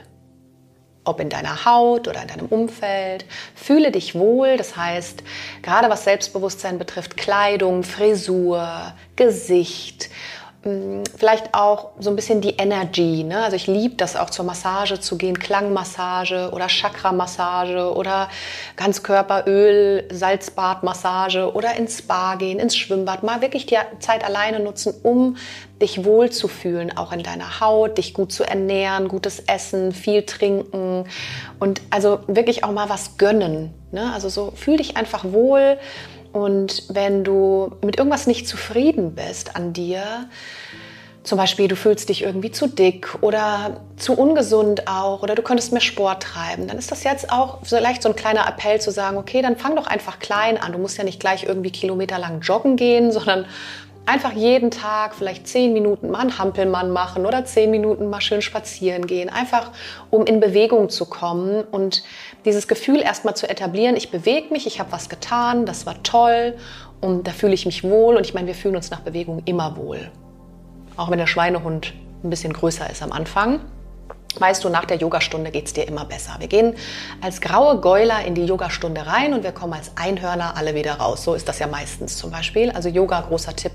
Ob 1.04 1.20
in 1.20 1.30
deiner 1.30 1.66
Haut 1.66 2.08
oder 2.08 2.22
in 2.22 2.30
deinem 2.30 2.48
Umfeld. 2.48 3.26
Fühle 3.54 3.92
dich 3.92 4.16
wohl, 4.16 4.56
das 4.56 4.78
heißt, 4.78 5.24
gerade 5.62 5.90
was 5.90 6.06
Selbstbewusstsein 6.06 6.80
betrifft, 6.80 7.18
Kleidung, 7.18 7.84
Frisur, 7.84 8.94
Gesicht 9.18 10.10
vielleicht 11.17 11.54
auch 11.54 11.91
so 11.99 12.10
ein 12.10 12.15
bisschen 12.15 12.41
die 12.41 12.56
Energy. 12.58 13.23
Ne? 13.23 13.43
Also 13.43 13.56
ich 13.56 13.67
liebe 13.67 13.95
das 13.95 14.15
auch 14.15 14.32
zur 14.32 14.45
Massage 14.45 14.99
zu 14.99 15.15
gehen, 15.15 15.38
Klangmassage 15.38 16.49
oder 16.54 16.67
Chakra-Massage 16.67 17.93
oder 17.93 18.30
Ganzkörperöl, 18.75 20.08
Salzbadmassage 20.12 21.54
oder 21.54 21.75
ins 21.75 21.99
Spa 21.99 22.34
gehen, 22.36 22.60
ins 22.60 22.75
Schwimmbad. 22.75 23.21
Mal 23.21 23.41
wirklich 23.41 23.67
die 23.67 23.78
Zeit 23.99 24.23
alleine 24.23 24.60
nutzen, 24.60 24.95
um 25.04 25.38
dich 25.80 26.04
wohl 26.04 26.32
zu 26.32 26.47
fühlen, 26.47 26.97
auch 26.97 27.12
in 27.12 27.21
deiner 27.21 27.60
Haut, 27.60 27.99
dich 27.99 28.15
gut 28.15 28.32
zu 28.32 28.43
ernähren, 28.43 29.08
gutes 29.08 29.41
Essen, 29.41 29.91
viel 29.91 30.23
trinken 30.23 31.06
und 31.60 31.82
also 31.91 32.21
wirklich 32.25 32.63
auch 32.63 32.71
mal 32.71 32.89
was 32.89 33.17
gönnen. 33.17 33.71
Ne? 33.91 34.12
Also 34.13 34.30
so 34.30 34.51
fühl 34.56 34.78
dich 34.78 34.97
einfach 34.97 35.25
wohl 35.25 35.78
und 36.36 36.84
wenn 36.89 37.24
du 37.24 37.71
mit 37.82 37.98
irgendwas 37.98 38.28
nicht 38.28 38.45
zufrieden 38.45 39.15
bist 39.15 39.56
an 39.56 39.71
dir, 39.71 40.28
zum 41.24 41.38
Beispiel 41.38 41.69
du 41.69 41.78
fühlst 41.78 42.10
dich 42.10 42.24
irgendwie 42.24 42.52
zu 42.52 42.67
dick 42.67 43.17
oder 43.21 43.80
zu 43.95 44.15
ungesund 44.15 44.86
auch 44.86 45.24
oder 45.24 45.34
du 45.34 45.41
könntest 45.41 45.71
mehr 45.71 45.80
Sport 45.80 46.24
treiben, 46.24 46.67
dann 46.67 46.78
ist 46.78 46.91
das 46.91 47.06
jetzt 47.06 47.32
auch 47.32 47.60
vielleicht 47.63 48.04
so 48.04 48.10
ein 48.10 48.17
kleiner 48.17 48.45
Appell 48.50 48.82
zu 48.82 48.91
sagen, 48.91 49.15
okay, 49.15 49.41
dann 49.41 49.56
fang 49.56 49.78
doch 49.78 49.88
einfach 49.88 50.19
klein 50.19 50.58
an. 50.58 50.74
Du 50.74 50.78
musst 50.78 50.98
ja 50.98 51.06
nicht 51.06 51.21
gleich 51.21 51.45
irgendwie 51.45 51.71
kilometerlang 51.71 52.41
joggen 52.41 52.76
gehen, 52.76 53.12
sondern 53.13 53.45
einfach 54.06 54.34
jeden 54.34 54.72
Tag 54.72 55.15
vielleicht 55.15 55.48
zehn 55.48 55.74
Minuten 55.74 56.12
mal 56.12 56.20
einen 56.20 56.38
Hampelmann 56.38 56.91
machen 56.91 57.26
oder 57.26 57.46
zehn 57.46 57.72
Minuten 57.72 58.10
mal 58.10 58.22
schön 58.22 58.41
spazieren 58.41 59.08
gehen, 59.08 59.30
einfach 59.30 59.72
um 60.12 60.26
in 60.26 60.39
Bewegung 60.39 60.89
zu 60.89 61.06
kommen 61.06 61.63
und 61.63 62.04
dieses 62.46 62.68
Gefühl 62.68 63.02
erstmal 63.02 63.36
zu 63.36 63.50
etablieren, 63.50 63.96
ich 63.96 64.12
bewege 64.12 64.52
mich, 64.52 64.68
ich 64.68 64.80
habe 64.80 64.91
was 64.91 65.10
getan, 65.10 65.65
das 65.65 65.86
war 65.86 66.02
toll 66.04 66.56
und 67.02 67.28
da 67.28 67.32
fühle 67.32 67.54
ich 67.54 67.65
mich 67.65 67.84
wohl 67.84 68.15
und 68.15 68.26
ich 68.26 68.34
meine, 68.34 68.48
wir 68.48 68.56
fühlen 68.56 68.76
uns 68.76 68.91
nach 68.91 69.02
Bewegung 69.02 69.41
immer 69.46 69.76
wohl. 69.78 70.12
Auch 70.98 71.10
wenn 71.10 71.18
der 71.18 71.28
Schweinehund 71.28 71.94
ein 72.24 72.30
bisschen 72.30 72.54
größer 72.54 72.89
ist 72.89 73.02
am 73.02 73.12
Anfang. 73.12 73.60
Weißt 74.38 74.65
du, 74.65 74.70
nach 74.70 74.84
der 74.84 74.98
Yogastunde 74.98 75.50
geht 75.50 75.68
es 75.68 75.74
dir 75.74 75.88
immer 75.88 76.04
besser. 76.04 76.36
Wir 76.39 76.48
gehen 76.48 76.76
als 77.22 77.39
graue 77.39 77.80
Gäuler 77.80 78.26
in 78.26 78.36
die 78.36 78.46
Yogastunde 78.46 79.08
rein 79.08 79.34
und 79.34 79.44
wir 79.44 79.54
kommen 79.54 79.74
als 79.74 79.91
Einhörner 79.96 80.58
alle 80.58 80.76
wieder 80.76 80.96
raus. 80.96 81.24
So 81.24 81.36
ist 81.36 81.48
das 81.48 81.60
ja 81.60 81.68
meistens 81.68 82.18
zum 82.18 82.32
Beispiel. 82.32 82.70
Also 82.72 82.89
Yoga, 82.89 83.22
großer 83.22 83.56
Tipp 83.56 83.72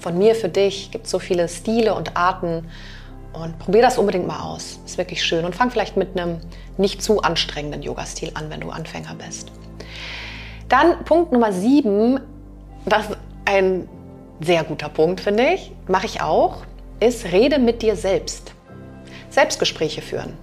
von 0.00 0.18
mir 0.18 0.34
für 0.34 0.48
dich. 0.48 0.90
Gibt 0.90 1.06
so 1.06 1.18
viele 1.18 1.48
Stile 1.48 1.94
und 1.94 2.16
Arten 2.16 2.68
und 3.32 3.58
probier 3.58 3.82
das 3.82 3.98
unbedingt 3.98 4.26
mal 4.26 4.40
aus. 4.40 4.80
Ist 4.84 4.98
wirklich 4.98 5.24
schön. 5.24 5.44
Und 5.44 5.54
fang 5.54 5.70
vielleicht 5.70 5.96
mit 5.96 6.18
einem 6.18 6.40
nicht 6.76 7.02
zu 7.02 7.20
anstrengenden 7.22 7.82
Yoga-Stil 7.82 8.32
an, 8.34 8.50
wenn 8.50 8.60
du 8.60 8.70
Anfänger 8.70 9.14
bist. 9.14 9.50
Dann 10.68 11.04
Punkt 11.04 11.32
Nummer 11.32 11.52
sieben, 11.52 12.20
das 12.86 13.10
ist 13.10 13.18
ein 13.44 13.88
sehr 14.40 14.64
guter 14.64 14.88
Punkt, 14.88 15.20
finde 15.20 15.52
ich, 15.54 15.72
mache 15.86 16.06
ich 16.06 16.22
auch, 16.22 16.58
ist 17.00 17.26
rede 17.26 17.58
mit 17.58 17.82
dir 17.82 17.96
selbst. 17.96 18.52
Selbstgespräche 19.28 20.00
führen 20.00 20.36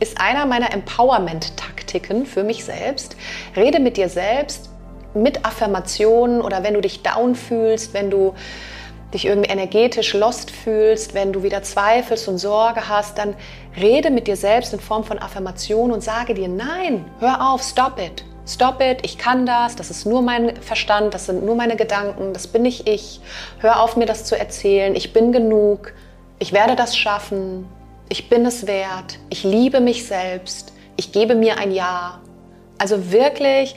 ist 0.00 0.20
einer 0.20 0.46
meiner 0.46 0.72
Empowerment-Taktiken 0.72 2.26
für 2.26 2.44
mich 2.44 2.64
selbst. 2.64 3.16
Rede 3.56 3.80
mit 3.80 3.96
dir 3.96 4.08
selbst 4.08 4.70
mit 5.14 5.44
Affirmationen 5.44 6.40
oder 6.40 6.62
wenn 6.62 6.74
du 6.74 6.80
dich 6.80 7.02
down 7.02 7.34
fühlst, 7.34 7.94
wenn 7.94 8.10
du 8.10 8.34
dich 9.14 9.24
irgendwie 9.24 9.50
energetisch 9.50 10.12
lost 10.14 10.50
fühlst, 10.50 11.14
wenn 11.14 11.32
du 11.32 11.42
wieder 11.42 11.62
zweifelst 11.62 12.28
und 12.28 12.38
Sorge 12.38 12.88
hast, 12.88 13.18
dann 13.18 13.34
rede 13.80 14.10
mit 14.10 14.26
dir 14.26 14.36
selbst 14.36 14.72
in 14.72 14.80
Form 14.80 15.04
von 15.04 15.18
Affirmation 15.18 15.92
und 15.92 16.02
sage 16.02 16.34
dir, 16.34 16.48
nein, 16.48 17.10
hör 17.20 17.50
auf, 17.50 17.62
stop 17.62 17.98
it. 17.98 18.24
Stop 18.46 18.80
it, 18.80 19.00
ich 19.02 19.18
kann 19.18 19.44
das, 19.44 19.76
das 19.76 19.90
ist 19.90 20.06
nur 20.06 20.22
mein 20.22 20.56
Verstand, 20.56 21.12
das 21.12 21.26
sind 21.26 21.44
nur 21.44 21.54
meine 21.54 21.76
Gedanken, 21.76 22.32
das 22.32 22.46
bin 22.46 22.62
nicht 22.62 22.88
ich. 22.88 23.20
Hör 23.58 23.82
auf, 23.82 23.96
mir 23.96 24.06
das 24.06 24.24
zu 24.24 24.38
erzählen, 24.38 24.96
ich 24.96 25.12
bin 25.12 25.32
genug, 25.32 25.92
ich 26.38 26.54
werde 26.54 26.74
das 26.74 26.96
schaffen, 26.96 27.66
ich 28.08 28.30
bin 28.30 28.46
es 28.46 28.66
wert, 28.66 29.18
ich 29.28 29.44
liebe 29.44 29.80
mich 29.80 30.06
selbst, 30.06 30.72
ich 30.96 31.12
gebe 31.12 31.34
mir 31.34 31.58
ein 31.58 31.72
Ja. 31.72 32.22
Also 32.78 33.12
wirklich 33.12 33.76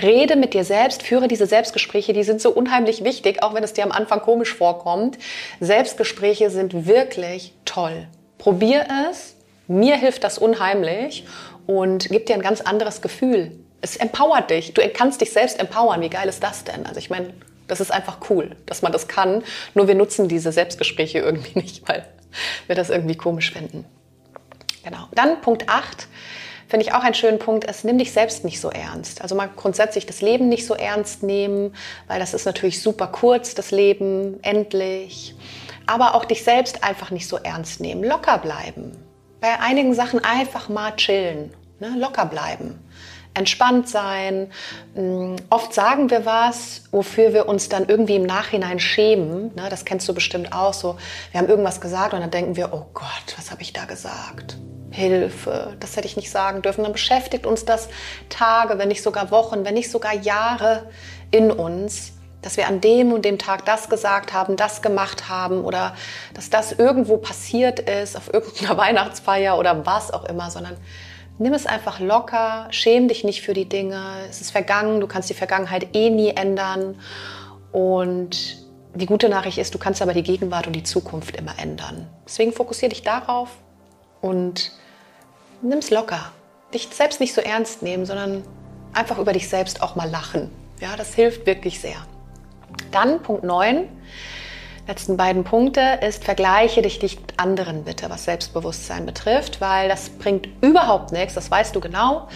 rede 0.00 0.36
mit 0.36 0.54
dir 0.54 0.64
selbst, 0.64 1.02
führe 1.02 1.28
diese 1.28 1.46
Selbstgespräche, 1.46 2.12
die 2.12 2.24
sind 2.24 2.40
so 2.40 2.50
unheimlich 2.50 3.04
wichtig, 3.04 3.42
auch 3.42 3.54
wenn 3.54 3.64
es 3.64 3.72
dir 3.72 3.84
am 3.84 3.92
Anfang 3.92 4.20
komisch 4.20 4.54
vorkommt. 4.54 5.18
Selbstgespräche 5.60 6.50
sind 6.50 6.86
wirklich 6.86 7.52
toll. 7.64 8.06
Probier 8.38 8.86
es, 9.10 9.36
mir 9.66 9.96
hilft 9.96 10.24
das 10.24 10.38
unheimlich 10.38 11.24
und 11.66 12.08
gibt 12.08 12.28
dir 12.28 12.34
ein 12.34 12.42
ganz 12.42 12.60
anderes 12.60 13.00
Gefühl. 13.00 13.52
Es 13.80 13.96
empowert 13.96 14.50
dich, 14.50 14.74
du 14.74 14.82
kannst 14.88 15.20
dich 15.20 15.32
selbst 15.32 15.60
empowern, 15.60 16.00
wie 16.00 16.10
geil 16.10 16.28
ist 16.28 16.42
das 16.42 16.64
denn? 16.64 16.86
Also 16.86 16.98
ich 16.98 17.10
meine, 17.10 17.32
das 17.68 17.80
ist 17.80 17.90
einfach 17.90 18.18
cool, 18.28 18.56
dass 18.66 18.82
man 18.82 18.92
das 18.92 19.08
kann, 19.08 19.42
nur 19.74 19.88
wir 19.88 19.94
nutzen 19.94 20.28
diese 20.28 20.52
Selbstgespräche 20.52 21.18
irgendwie 21.18 21.58
nicht, 21.58 21.88
weil 21.88 22.06
wir 22.66 22.74
das 22.74 22.90
irgendwie 22.90 23.16
komisch 23.16 23.52
finden. 23.52 23.84
Genau. 24.82 25.08
Dann 25.14 25.40
Punkt 25.40 25.68
8 25.68 26.08
finde 26.74 26.88
ich 26.88 26.92
auch 26.92 27.04
einen 27.04 27.14
schönen 27.14 27.38
Punkt 27.38 27.62
ist, 27.70 27.84
nimm 27.84 27.98
dich 27.98 28.10
selbst 28.10 28.44
nicht 28.44 28.60
so 28.60 28.68
ernst. 28.68 29.22
Also 29.22 29.36
mal 29.36 29.48
grundsätzlich 29.54 30.06
das 30.06 30.22
Leben 30.22 30.48
nicht 30.48 30.66
so 30.66 30.74
ernst 30.74 31.22
nehmen, 31.22 31.72
weil 32.08 32.18
das 32.18 32.34
ist 32.34 32.46
natürlich 32.46 32.82
super 32.82 33.06
kurz, 33.06 33.54
das 33.54 33.70
Leben, 33.70 34.42
endlich. 34.42 35.36
Aber 35.86 36.16
auch 36.16 36.24
dich 36.24 36.42
selbst 36.42 36.82
einfach 36.82 37.12
nicht 37.12 37.28
so 37.28 37.36
ernst 37.36 37.78
nehmen, 37.78 38.02
locker 38.02 38.38
bleiben. 38.38 38.90
Bei 39.40 39.60
einigen 39.60 39.94
Sachen 39.94 40.24
einfach 40.24 40.68
mal 40.68 40.96
chillen, 40.96 41.52
ne? 41.78 41.94
locker 41.96 42.26
bleiben 42.26 42.80
entspannt 43.36 43.88
sein. 43.88 44.52
Mm, 44.94 45.34
oft 45.50 45.74
sagen 45.74 46.08
wir 46.08 46.24
was, 46.24 46.84
wofür 46.92 47.32
wir 47.34 47.48
uns 47.48 47.68
dann 47.68 47.88
irgendwie 47.88 48.14
im 48.14 48.22
Nachhinein 48.22 48.78
schämen. 48.78 49.52
Ne? 49.56 49.66
Das 49.70 49.84
kennst 49.84 50.08
du 50.08 50.14
bestimmt 50.14 50.52
auch 50.52 50.72
so. 50.72 50.96
Wir 51.32 51.40
haben 51.40 51.48
irgendwas 51.48 51.80
gesagt 51.80 52.14
und 52.14 52.20
dann 52.20 52.30
denken 52.30 52.54
wir, 52.54 52.72
oh 52.72 52.86
Gott, 52.94 53.34
was 53.36 53.50
habe 53.50 53.62
ich 53.62 53.72
da 53.72 53.86
gesagt? 53.86 54.56
Hilfe, 54.94 55.76
das 55.80 55.96
hätte 55.96 56.06
ich 56.06 56.16
nicht 56.16 56.30
sagen 56.30 56.62
dürfen. 56.62 56.84
Dann 56.84 56.92
beschäftigt 56.92 57.46
uns 57.46 57.64
das 57.64 57.88
Tage, 58.28 58.78
wenn 58.78 58.88
nicht 58.88 59.02
sogar 59.02 59.30
Wochen, 59.32 59.64
wenn 59.64 59.74
nicht 59.74 59.90
sogar 59.90 60.14
Jahre 60.14 60.88
in 61.32 61.50
uns, 61.50 62.12
dass 62.42 62.56
wir 62.56 62.68
an 62.68 62.80
dem 62.80 63.12
und 63.12 63.24
dem 63.24 63.38
Tag 63.38 63.64
das 63.64 63.88
gesagt 63.88 64.32
haben, 64.32 64.56
das 64.56 64.82
gemacht 64.82 65.28
haben 65.28 65.64
oder 65.64 65.96
dass 66.34 66.48
das 66.48 66.72
irgendwo 66.72 67.16
passiert 67.16 67.80
ist, 67.80 68.16
auf 68.16 68.28
irgendeiner 68.32 68.76
Weihnachtsfeier 68.76 69.58
oder 69.58 69.84
was 69.84 70.12
auch 70.12 70.24
immer, 70.26 70.50
sondern 70.50 70.76
nimm 71.38 71.54
es 71.54 71.66
einfach 71.66 71.98
locker, 71.98 72.68
schäm 72.70 73.08
dich 73.08 73.24
nicht 73.24 73.42
für 73.42 73.54
die 73.54 73.68
Dinge. 73.68 74.00
Es 74.30 74.40
ist 74.40 74.52
vergangen, 74.52 75.00
du 75.00 75.08
kannst 75.08 75.28
die 75.28 75.34
Vergangenheit 75.34 75.96
eh 75.96 76.10
nie 76.10 76.30
ändern. 76.30 77.00
Und 77.72 78.58
die 78.94 79.06
gute 79.06 79.28
Nachricht 79.28 79.58
ist, 79.58 79.74
du 79.74 79.78
kannst 79.78 80.00
aber 80.02 80.14
die 80.14 80.22
Gegenwart 80.22 80.68
und 80.68 80.74
die 80.74 80.84
Zukunft 80.84 81.34
immer 81.34 81.58
ändern. 81.58 82.06
Deswegen 82.24 82.52
fokussiere 82.52 82.90
dich 82.90 83.02
darauf 83.02 83.48
und 84.20 84.70
nimm 85.64 85.78
es 85.78 85.90
locker. 85.90 86.30
Dich 86.72 86.88
selbst 86.92 87.20
nicht 87.20 87.34
so 87.34 87.40
ernst 87.40 87.82
nehmen, 87.82 88.04
sondern 88.06 88.44
einfach 88.92 89.18
über 89.18 89.32
dich 89.32 89.48
selbst 89.48 89.82
auch 89.82 89.96
mal 89.96 90.08
lachen. 90.08 90.50
Ja, 90.80 90.96
das 90.96 91.14
hilft 91.14 91.46
wirklich 91.46 91.80
sehr. 91.80 91.96
Dann 92.90 93.22
Punkt 93.22 93.44
9, 93.44 93.88
letzten 94.86 95.16
beiden 95.16 95.44
Punkte, 95.44 95.98
ist 96.06 96.24
vergleiche 96.24 96.82
dich 96.82 97.00
nicht 97.00 97.20
mit 97.20 97.40
anderen 97.40 97.84
bitte, 97.84 98.10
was 98.10 98.24
Selbstbewusstsein 98.24 99.06
betrifft, 99.06 99.60
weil 99.60 99.88
das 99.88 100.10
bringt 100.10 100.48
überhaupt 100.60 101.12
nichts, 101.12 101.34
das 101.34 101.50
weißt 101.50 101.74
du 101.74 101.80
genau. 101.80 102.28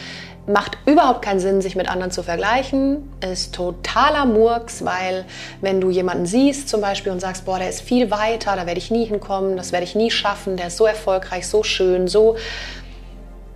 Macht 0.46 0.78
überhaupt 0.86 1.20
keinen 1.20 1.40
Sinn, 1.40 1.60
sich 1.60 1.76
mit 1.76 1.90
anderen 1.90 2.10
zu 2.10 2.22
vergleichen. 2.22 3.12
Ist 3.20 3.54
totaler 3.54 4.24
Murks, 4.24 4.82
weil 4.82 5.26
wenn 5.60 5.78
du 5.78 5.90
jemanden 5.90 6.24
siehst 6.24 6.70
zum 6.70 6.80
Beispiel 6.80 7.12
und 7.12 7.20
sagst, 7.20 7.44
boah, 7.44 7.58
der 7.58 7.68
ist 7.68 7.82
viel 7.82 8.10
weiter, 8.10 8.56
da 8.56 8.64
werde 8.64 8.78
ich 8.78 8.90
nie 8.90 9.04
hinkommen, 9.04 9.58
das 9.58 9.72
werde 9.72 9.84
ich 9.84 9.94
nie 9.94 10.10
schaffen, 10.10 10.56
der 10.56 10.68
ist 10.68 10.78
so 10.78 10.86
erfolgreich, 10.86 11.46
so 11.46 11.62
schön, 11.62 12.08
so 12.08 12.36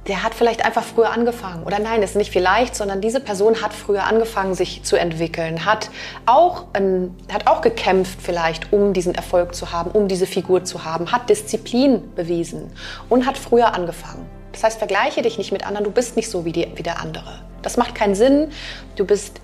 der 0.08 0.24
hat 0.24 0.34
vielleicht 0.34 0.64
einfach 0.64 0.82
früher 0.82 1.12
angefangen. 1.12 1.62
Oder 1.62 1.78
nein, 1.78 2.02
ist 2.02 2.16
nicht 2.16 2.32
vielleicht, 2.32 2.74
sondern 2.74 3.00
diese 3.00 3.20
Person 3.20 3.62
hat 3.62 3.72
früher 3.72 4.04
angefangen, 4.04 4.54
sich 4.54 4.82
zu 4.82 4.96
entwickeln, 4.96 5.64
hat 5.64 5.90
auch, 6.26 6.64
ähm, 6.74 7.16
hat 7.32 7.46
auch 7.46 7.60
gekämpft 7.60 8.18
vielleicht, 8.20 8.72
um 8.72 8.92
diesen 8.92 9.14
Erfolg 9.14 9.54
zu 9.54 9.70
haben, 9.70 9.90
um 9.92 10.08
diese 10.08 10.26
Figur 10.26 10.64
zu 10.64 10.84
haben, 10.84 11.12
hat 11.12 11.30
Disziplin 11.30 12.14
bewiesen 12.14 12.72
und 13.08 13.26
hat 13.26 13.38
früher 13.38 13.74
angefangen. 13.74 14.28
Das 14.50 14.64
heißt, 14.64 14.78
vergleiche 14.78 15.22
dich 15.22 15.38
nicht 15.38 15.52
mit 15.52 15.64
anderen, 15.64 15.84
du 15.84 15.90
bist 15.90 16.16
nicht 16.16 16.28
so 16.28 16.44
wie, 16.44 16.52
die, 16.52 16.68
wie 16.74 16.82
der 16.82 17.00
andere. 17.00 17.40
Das 17.62 17.76
macht 17.76 17.94
keinen 17.94 18.14
Sinn. 18.14 18.50
Du 18.96 19.06
bist 19.06 19.40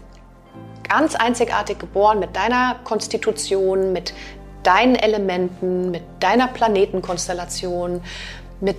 ganz 0.88 1.14
einzigartig 1.14 1.78
geboren 1.78 2.18
mit 2.18 2.34
deiner 2.34 2.76
Konstitution, 2.84 3.92
mit 3.92 4.12
deinen 4.64 4.96
Elementen, 4.96 5.90
mit 5.90 6.02
deiner 6.20 6.48
Planetenkonstellation, 6.48 8.02
mit, 8.60 8.76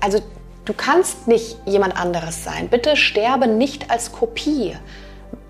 also 0.00 0.20
Du 0.68 0.74
kannst 0.74 1.26
nicht 1.28 1.56
jemand 1.64 1.98
anderes 1.98 2.44
sein. 2.44 2.68
Bitte 2.68 2.94
sterbe 2.94 3.46
nicht 3.46 3.90
als 3.90 4.12
Kopie. 4.12 4.76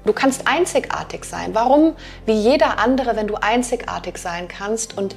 Du 0.05 0.13
kannst 0.13 0.47
einzigartig 0.47 1.25
sein. 1.25 1.57
Warum? 1.57 1.97
Wie 2.25 2.35
jeder 2.35 2.79
andere, 2.79 3.17
wenn 3.17 3.27
du 3.27 3.35
einzigartig 3.35 4.17
sein 4.19 4.47
kannst 4.47 4.97
und 4.97 5.17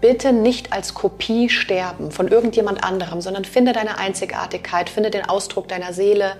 bitte 0.00 0.32
nicht 0.32 0.72
als 0.72 0.94
Kopie 0.94 1.48
sterben 1.48 2.12
von 2.12 2.28
irgendjemand 2.28 2.84
anderem, 2.84 3.20
sondern 3.20 3.44
finde 3.44 3.72
deine 3.72 3.98
Einzigartigkeit, 3.98 4.88
finde 4.88 5.10
den 5.10 5.28
Ausdruck 5.28 5.66
deiner 5.66 5.92
Seele. 5.92 6.36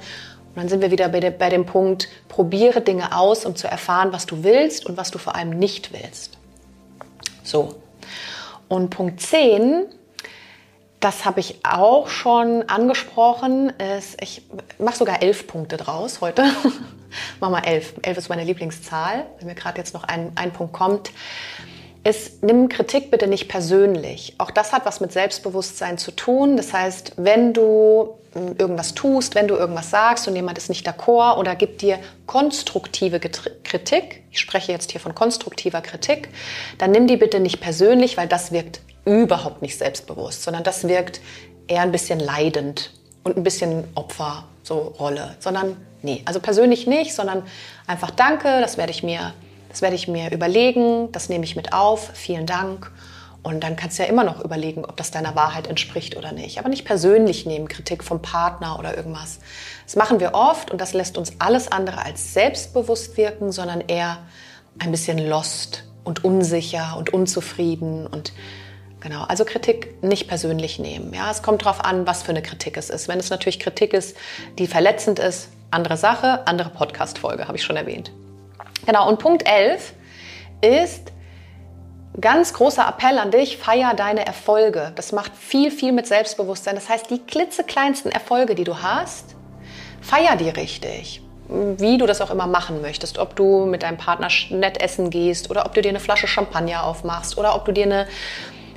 Und 0.50 0.58
dann 0.58 0.68
sind 0.68 0.80
wir 0.80 0.92
wieder 0.92 1.08
bei, 1.08 1.18
bei 1.30 1.48
dem 1.48 1.66
Punkt, 1.66 2.06
probiere 2.28 2.80
Dinge 2.80 3.16
aus, 3.18 3.44
um 3.44 3.56
zu 3.56 3.66
erfahren, 3.66 4.12
was 4.12 4.26
du 4.26 4.44
willst 4.44 4.86
und 4.86 4.96
was 4.96 5.10
du 5.10 5.18
vor 5.18 5.34
allem 5.34 5.50
nicht 5.50 5.92
willst. 5.92 6.38
So. 7.42 7.74
Und 8.68 8.90
Punkt 8.90 9.20
10 9.20 9.86
das 11.00 11.24
habe 11.24 11.40
ich 11.40 11.60
auch 11.64 12.08
schon 12.08 12.68
angesprochen. 12.68 13.72
Ich 14.20 14.42
mache 14.78 14.96
sogar 14.96 15.22
elf 15.22 15.46
Punkte 15.46 15.78
draus 15.78 16.20
heute. 16.20 16.44
Mach 17.40 17.50
mal 17.50 17.64
elf. 17.64 17.94
Elf 18.02 18.18
ist 18.18 18.28
meine 18.28 18.44
Lieblingszahl, 18.44 19.26
wenn 19.38 19.48
mir 19.48 19.54
gerade 19.54 19.78
jetzt 19.78 19.94
noch 19.94 20.04
ein, 20.04 20.32
ein 20.34 20.52
Punkt 20.52 20.74
kommt. 20.74 21.10
Ist, 22.04 22.42
nimm 22.42 22.68
Kritik 22.68 23.10
bitte 23.10 23.26
nicht 23.26 23.48
persönlich. 23.48 24.34
Auch 24.38 24.50
das 24.50 24.72
hat 24.72 24.86
was 24.86 25.00
mit 25.00 25.12
Selbstbewusstsein 25.12 25.98
zu 25.98 26.12
tun. 26.12 26.56
Das 26.56 26.72
heißt, 26.72 27.14
wenn 27.16 27.52
du 27.52 28.14
hm, 28.32 28.56
irgendwas 28.58 28.94
tust, 28.94 29.34
wenn 29.34 29.48
du 29.48 29.56
irgendwas 29.56 29.90
sagst 29.90 30.28
und 30.28 30.36
jemand 30.36 30.56
ist 30.56 30.68
nicht 30.68 30.86
d'accord 30.86 31.36
oder 31.38 31.56
gibt 31.56 31.82
dir 31.82 31.98
konstruktive 32.26 33.20
Kritik, 33.20 34.22
ich 34.30 34.38
spreche 34.38 34.72
jetzt 34.72 34.92
hier 34.92 35.00
von 35.00 35.14
konstruktiver 35.14 35.80
Kritik, 35.80 36.28
dann 36.78 36.90
nimm 36.90 37.06
die 37.06 37.16
bitte 37.16 37.40
nicht 37.40 37.60
persönlich, 37.60 38.16
weil 38.16 38.28
das 38.28 38.52
wirkt 38.52 38.80
überhaupt 39.04 39.62
nicht 39.62 39.78
selbstbewusst, 39.78 40.42
sondern 40.42 40.62
das 40.62 40.86
wirkt 40.86 41.20
eher 41.66 41.82
ein 41.82 41.92
bisschen 41.92 42.20
leidend 42.20 42.92
und 43.24 43.36
ein 43.36 43.42
bisschen 43.42 43.84
Opfer, 43.94 44.44
so 44.62 44.94
Rolle, 44.98 45.36
sondern 45.38 45.76
nee, 46.02 46.22
also 46.24 46.40
persönlich 46.40 46.86
nicht, 46.86 47.14
sondern 47.14 47.42
einfach 47.86 48.10
danke, 48.10 48.60
das 48.60 48.76
werde 48.76 48.92
ich 48.92 49.02
mir, 49.02 49.34
das 49.68 49.82
werde 49.82 49.96
ich 49.96 50.08
mir 50.08 50.32
überlegen, 50.32 51.12
das 51.12 51.28
nehme 51.28 51.44
ich 51.44 51.56
mit 51.56 51.72
auf, 51.72 52.10
vielen 52.14 52.46
Dank. 52.46 52.90
Und 53.42 53.64
dann 53.64 53.74
kannst 53.74 53.98
du 53.98 54.02
ja 54.02 54.08
immer 54.08 54.22
noch 54.22 54.44
überlegen, 54.44 54.84
ob 54.84 54.98
das 54.98 55.10
deiner 55.10 55.34
Wahrheit 55.34 55.66
entspricht 55.66 56.14
oder 56.14 56.30
nicht. 56.32 56.58
Aber 56.58 56.68
nicht 56.68 56.84
persönlich 56.84 57.46
nehmen, 57.46 57.68
Kritik 57.68 58.04
vom 58.04 58.20
Partner 58.20 58.78
oder 58.78 58.94
irgendwas. 58.94 59.38
Das 59.86 59.96
machen 59.96 60.20
wir 60.20 60.34
oft 60.34 60.70
und 60.70 60.78
das 60.78 60.92
lässt 60.92 61.16
uns 61.16 61.32
alles 61.38 61.72
andere 61.72 62.04
als 62.04 62.34
selbstbewusst 62.34 63.16
wirken, 63.16 63.50
sondern 63.50 63.80
eher 63.80 64.18
ein 64.78 64.90
bisschen 64.90 65.18
lost 65.18 65.84
und 66.04 66.22
unsicher 66.22 66.96
und 66.98 67.14
unzufrieden 67.14 68.06
und 68.06 68.32
Genau, 69.00 69.24
also 69.24 69.44
Kritik 69.44 70.02
nicht 70.02 70.28
persönlich 70.28 70.78
nehmen. 70.78 71.14
Ja, 71.14 71.30
es 71.30 71.42
kommt 71.42 71.62
darauf 71.62 71.84
an, 71.84 72.06
was 72.06 72.22
für 72.22 72.30
eine 72.30 72.42
Kritik 72.42 72.76
es 72.76 72.90
ist. 72.90 73.08
Wenn 73.08 73.18
es 73.18 73.30
natürlich 73.30 73.58
Kritik 73.58 73.94
ist, 73.94 74.16
die 74.58 74.66
verletzend 74.66 75.18
ist, 75.18 75.48
andere 75.70 75.96
Sache, 75.96 76.46
andere 76.46 76.68
Podcast-Folge, 76.68 77.48
habe 77.48 77.56
ich 77.56 77.64
schon 77.64 77.76
erwähnt. 77.76 78.12
Genau, 78.84 79.08
und 79.08 79.18
Punkt 79.18 79.46
11 79.46 79.94
ist 80.60 81.12
ganz 82.20 82.52
großer 82.52 82.86
Appell 82.86 83.18
an 83.18 83.30
dich, 83.30 83.56
feier 83.56 83.94
deine 83.94 84.26
Erfolge. 84.26 84.92
Das 84.96 85.12
macht 85.12 85.32
viel, 85.34 85.70
viel 85.70 85.92
mit 85.92 86.06
Selbstbewusstsein. 86.06 86.74
Das 86.74 86.88
heißt, 86.88 87.10
die 87.10 87.20
klitzekleinsten 87.20 88.12
Erfolge, 88.12 88.54
die 88.54 88.64
du 88.64 88.82
hast, 88.82 89.34
feier 90.02 90.36
die 90.36 90.50
richtig 90.50 91.22
wie 91.50 91.98
du 91.98 92.06
das 92.06 92.20
auch 92.20 92.30
immer 92.30 92.46
machen 92.46 92.80
möchtest. 92.80 93.18
Ob 93.18 93.34
du 93.36 93.66
mit 93.66 93.82
deinem 93.82 93.96
Partner 93.96 94.28
nett 94.50 94.80
essen 94.80 95.10
gehst 95.10 95.50
oder 95.50 95.66
ob 95.66 95.74
du 95.74 95.82
dir 95.82 95.88
eine 95.88 96.00
Flasche 96.00 96.28
Champagner 96.28 96.84
aufmachst 96.84 97.36
oder 97.38 97.56
ob 97.56 97.64
du 97.64 97.72
dir 97.72 97.84
eine 97.84 98.06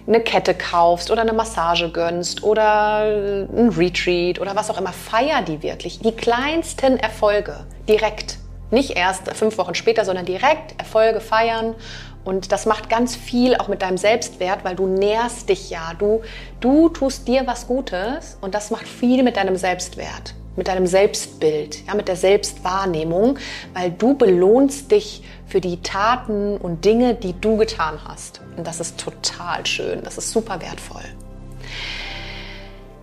eine 0.07 0.19
Kette 0.19 0.53
kaufst 0.53 1.11
oder 1.11 1.21
eine 1.21 1.33
Massage 1.33 1.89
gönnst 1.89 2.43
oder 2.43 3.03
ein 3.03 3.69
Retreat 3.69 4.39
oder 4.39 4.55
was 4.55 4.69
auch 4.69 4.77
immer, 4.77 4.93
feier 4.93 5.41
die 5.41 5.63
wirklich. 5.63 5.99
Die 5.99 6.11
kleinsten 6.11 6.97
Erfolge 6.97 7.65
direkt. 7.87 8.37
Nicht 8.71 8.91
erst 8.91 9.31
fünf 9.33 9.57
Wochen 9.57 9.75
später, 9.75 10.03
sondern 10.03 10.25
direkt 10.25 10.79
Erfolge 10.79 11.19
feiern. 11.19 11.75
Und 12.23 12.51
das 12.51 12.65
macht 12.65 12.89
ganz 12.89 13.15
viel 13.15 13.55
auch 13.55 13.67
mit 13.67 13.81
deinem 13.81 13.97
Selbstwert, 13.97 14.63
weil 14.63 14.75
du 14.75 14.87
nährst 14.87 15.49
dich 15.49 15.69
ja. 15.69 15.91
Du, 15.99 16.21
du 16.59 16.89
tust 16.89 17.27
dir 17.27 17.45
was 17.45 17.67
Gutes 17.67 18.37
und 18.41 18.55
das 18.55 18.71
macht 18.71 18.87
viel 18.87 19.23
mit 19.23 19.37
deinem 19.37 19.57
Selbstwert 19.57 20.33
mit 20.55 20.67
deinem 20.67 20.87
Selbstbild, 20.87 21.85
ja, 21.87 21.95
mit 21.95 22.07
der 22.07 22.15
Selbstwahrnehmung, 22.15 23.39
weil 23.73 23.91
du 23.91 24.15
belohnst 24.15 24.91
dich 24.91 25.23
für 25.47 25.61
die 25.61 25.81
Taten 25.81 26.57
und 26.57 26.85
Dinge, 26.85 27.15
die 27.15 27.33
du 27.39 27.57
getan 27.57 27.99
hast. 28.05 28.41
Und 28.57 28.65
das 28.67 28.79
ist 28.79 28.99
total 28.99 29.65
schön, 29.65 30.01
das 30.03 30.17
ist 30.17 30.31
super 30.31 30.61
wertvoll. 30.61 31.03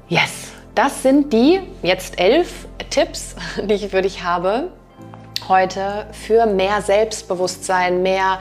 Yes, 0.09 0.53
das 0.75 1.03
sind 1.03 1.33
die 1.33 1.61
jetzt 1.83 2.19
elf 2.19 2.67
Tipps, 2.91 3.37
die 3.65 3.75
ich 3.75 3.89
für 3.89 4.03
dich 4.03 4.23
habe 4.23 4.71
heute 5.49 6.07
für 6.13 6.47
mehr 6.47 6.81
Selbstbewusstsein, 6.81 8.03
mehr 8.03 8.39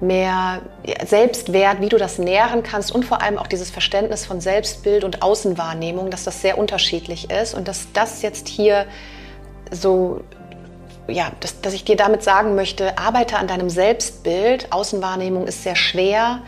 mehr 0.00 0.62
Selbstwert, 1.04 1.80
wie 1.80 1.88
du 1.88 1.98
das 1.98 2.18
nähren 2.18 2.62
kannst 2.62 2.92
und 2.92 3.04
vor 3.04 3.22
allem 3.22 3.38
auch 3.38 3.46
dieses 3.46 3.70
Verständnis 3.70 4.24
von 4.24 4.40
Selbstbild 4.40 5.04
und 5.04 5.22
Außenwahrnehmung, 5.22 6.10
dass 6.10 6.24
das 6.24 6.40
sehr 6.40 6.58
unterschiedlich 6.58 7.30
ist 7.30 7.54
und 7.54 7.68
dass 7.68 7.92
das 7.92 8.22
jetzt 8.22 8.48
hier 8.48 8.86
so, 9.70 10.22
ja, 11.06 11.30
dass, 11.40 11.60
dass 11.60 11.74
ich 11.74 11.84
dir 11.84 11.96
damit 11.96 12.22
sagen 12.22 12.54
möchte, 12.54 12.98
arbeite 12.98 13.36
an 13.36 13.46
deinem 13.46 13.68
Selbstbild. 13.68 14.72
Außenwahrnehmung 14.72 15.46
ist 15.46 15.62
sehr 15.62 15.76
schwer, 15.76 16.40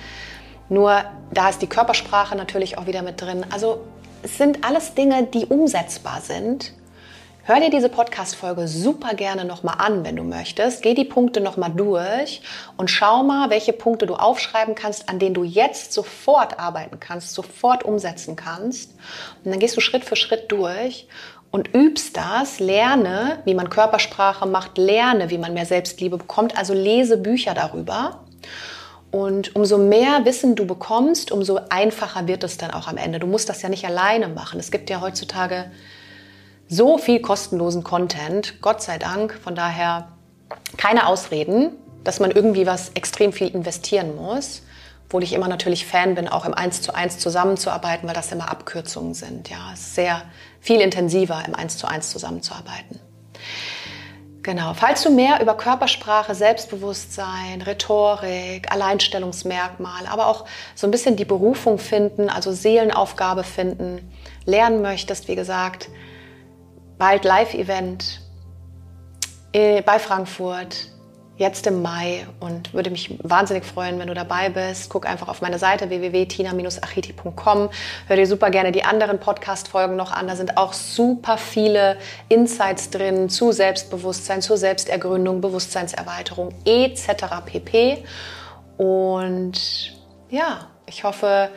nur 0.68 1.02
da 1.30 1.50
ist 1.50 1.60
die 1.60 1.66
Körpersprache 1.66 2.36
natürlich 2.36 2.78
auch 2.78 2.86
wieder 2.86 3.02
mit 3.02 3.20
drin. 3.20 3.44
Also 3.50 3.82
es 4.22 4.38
sind 4.38 4.64
alles 4.64 4.94
Dinge, 4.94 5.24
die 5.24 5.46
umsetzbar 5.46 6.20
sind 6.22 6.72
Hör 7.44 7.58
dir 7.58 7.70
diese 7.70 7.88
Podcast-Folge 7.88 8.68
super 8.68 9.14
gerne 9.14 9.44
nochmal 9.44 9.74
an, 9.78 10.04
wenn 10.04 10.14
du 10.14 10.22
möchtest. 10.22 10.80
Geh 10.80 10.94
die 10.94 11.04
Punkte 11.04 11.40
nochmal 11.40 11.72
durch 11.74 12.40
und 12.76 12.88
schau 12.88 13.24
mal, 13.24 13.50
welche 13.50 13.72
Punkte 13.72 14.06
du 14.06 14.14
aufschreiben 14.14 14.76
kannst, 14.76 15.08
an 15.08 15.18
denen 15.18 15.34
du 15.34 15.42
jetzt 15.42 15.92
sofort 15.92 16.60
arbeiten 16.60 17.00
kannst, 17.00 17.34
sofort 17.34 17.84
umsetzen 17.84 18.36
kannst. 18.36 18.92
Und 19.44 19.50
dann 19.50 19.58
gehst 19.58 19.76
du 19.76 19.80
Schritt 19.80 20.04
für 20.04 20.14
Schritt 20.14 20.52
durch 20.52 21.08
und 21.50 21.74
übst 21.74 22.16
das, 22.16 22.60
lerne, 22.60 23.40
wie 23.44 23.54
man 23.54 23.70
Körpersprache 23.70 24.46
macht, 24.46 24.78
lerne, 24.78 25.30
wie 25.30 25.38
man 25.38 25.52
mehr 25.52 25.66
Selbstliebe 25.66 26.18
bekommt, 26.18 26.56
also 26.56 26.74
lese 26.74 27.16
Bücher 27.16 27.54
darüber. 27.54 28.20
Und 29.10 29.56
umso 29.56 29.78
mehr 29.78 30.24
Wissen 30.24 30.54
du 30.54 30.64
bekommst, 30.64 31.32
umso 31.32 31.58
einfacher 31.70 32.28
wird 32.28 32.44
es 32.44 32.56
dann 32.56 32.70
auch 32.70 32.86
am 32.86 32.98
Ende. 32.98 33.18
Du 33.18 33.26
musst 33.26 33.48
das 33.48 33.62
ja 33.62 33.68
nicht 33.68 33.84
alleine 33.84 34.28
machen. 34.28 34.60
Es 34.60 34.70
gibt 34.70 34.90
ja 34.90 35.00
heutzutage 35.00 35.72
so 36.72 36.96
viel 36.96 37.20
kostenlosen 37.20 37.84
Content, 37.84 38.62
Gott 38.62 38.80
sei 38.80 38.96
Dank. 38.96 39.38
Von 39.44 39.54
daher 39.54 40.08
keine 40.78 41.06
Ausreden, 41.06 41.72
dass 42.02 42.18
man 42.18 42.30
irgendwie 42.30 42.66
was 42.66 42.90
extrem 42.94 43.34
viel 43.34 43.48
investieren 43.48 44.16
muss. 44.16 44.62
Obwohl 45.04 45.22
ich 45.22 45.34
immer 45.34 45.48
natürlich 45.48 45.84
Fan 45.84 46.14
bin, 46.14 46.28
auch 46.28 46.46
im 46.46 46.54
Eins 46.54 46.80
zu 46.80 46.94
eins 46.94 47.18
zusammenzuarbeiten, 47.18 48.08
weil 48.08 48.14
das 48.14 48.32
immer 48.32 48.50
Abkürzungen 48.50 49.12
sind. 49.12 49.50
Ja, 49.50 49.70
es 49.74 49.80
ist 49.80 49.94
sehr 49.96 50.22
viel 50.60 50.80
intensiver, 50.80 51.42
im 51.46 51.54
Eins 51.54 51.76
zu 51.76 51.86
eins 51.86 52.08
zusammenzuarbeiten. 52.08 52.98
Genau. 54.42 54.72
Falls 54.72 55.02
du 55.02 55.10
mehr 55.10 55.42
über 55.42 55.54
Körpersprache, 55.54 56.34
Selbstbewusstsein, 56.34 57.60
Rhetorik, 57.60 58.72
Alleinstellungsmerkmal, 58.72 60.06
aber 60.10 60.26
auch 60.26 60.46
so 60.74 60.86
ein 60.86 60.90
bisschen 60.90 61.16
die 61.16 61.26
Berufung 61.26 61.78
finden, 61.78 62.30
also 62.30 62.50
Seelenaufgabe 62.50 63.44
finden, 63.44 64.10
lernen 64.46 64.80
möchtest, 64.80 65.28
wie 65.28 65.36
gesagt, 65.36 65.90
bald 67.02 67.24
Live-Event 67.24 68.20
äh, 69.52 69.82
bei 69.82 69.98
Frankfurt 69.98 70.86
jetzt 71.36 71.66
im 71.66 71.82
Mai 71.82 72.28
und 72.38 72.72
würde 72.74 72.90
mich 72.90 73.18
wahnsinnig 73.24 73.64
freuen, 73.64 73.98
wenn 73.98 74.06
du 74.06 74.14
dabei 74.14 74.50
bist. 74.50 74.88
Guck 74.88 75.06
einfach 75.06 75.26
auf 75.26 75.42
meine 75.42 75.58
Seite 75.58 75.90
www.tina-achiti.com. 75.90 77.70
Hör 78.06 78.16
dir 78.16 78.26
super 78.28 78.50
gerne 78.50 78.70
die 78.70 78.84
anderen 78.84 79.18
Podcast-Folgen 79.18 79.96
noch 79.96 80.12
an. 80.12 80.28
Da 80.28 80.36
sind 80.36 80.56
auch 80.56 80.72
super 80.72 81.38
viele 81.38 81.96
Insights 82.28 82.90
drin 82.90 83.28
zu 83.28 83.50
Selbstbewusstsein, 83.50 84.40
zur 84.40 84.56
Selbstergründung, 84.56 85.40
Bewusstseinserweiterung 85.40 86.54
etc. 86.64 87.24
pp. 87.44 88.04
Und 88.76 89.92
ja, 90.30 90.68
ich 90.86 91.02
hoffe, 91.02 91.50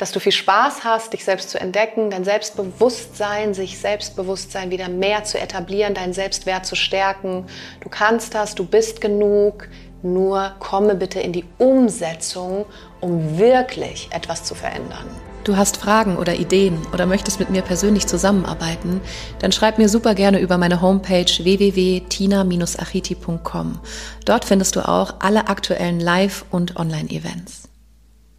dass 0.00 0.12
du 0.12 0.20
viel 0.20 0.32
Spaß 0.32 0.82
hast, 0.82 1.12
dich 1.12 1.26
selbst 1.26 1.50
zu 1.50 1.60
entdecken, 1.60 2.08
dein 2.08 2.24
Selbstbewusstsein, 2.24 3.52
sich 3.52 3.78
Selbstbewusstsein 3.78 4.70
wieder 4.70 4.88
mehr 4.88 5.24
zu 5.24 5.38
etablieren, 5.38 5.92
deinen 5.92 6.14
Selbstwert 6.14 6.64
zu 6.64 6.74
stärken. 6.74 7.44
Du 7.80 7.90
kannst 7.90 8.34
das, 8.34 8.54
du 8.54 8.64
bist 8.64 9.02
genug. 9.02 9.68
Nur 10.02 10.52
komme 10.58 10.94
bitte 10.94 11.20
in 11.20 11.34
die 11.34 11.44
Umsetzung, 11.58 12.64
um 13.00 13.38
wirklich 13.38 14.08
etwas 14.12 14.44
zu 14.44 14.54
verändern. 14.54 15.04
Du 15.44 15.58
hast 15.58 15.76
Fragen 15.76 16.16
oder 16.16 16.36
Ideen 16.36 16.78
oder 16.94 17.04
möchtest 17.04 17.38
mit 17.38 17.50
mir 17.50 17.60
persönlich 17.60 18.06
zusammenarbeiten, 18.06 19.02
dann 19.40 19.52
schreib 19.52 19.76
mir 19.76 19.90
super 19.90 20.14
gerne 20.14 20.40
über 20.40 20.56
meine 20.56 20.80
Homepage 20.80 21.26
www.tina-achiti.com. 21.26 23.78
Dort 24.24 24.46
findest 24.46 24.76
du 24.76 24.88
auch 24.88 25.16
alle 25.18 25.48
aktuellen 25.48 26.00
Live- 26.00 26.46
und 26.50 26.76
Online-Events 26.76 27.69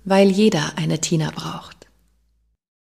weil 0.04 0.30
jeder 0.30 0.78
eine 0.78 1.00
Tina 1.00 1.32
braucht. 1.32 1.81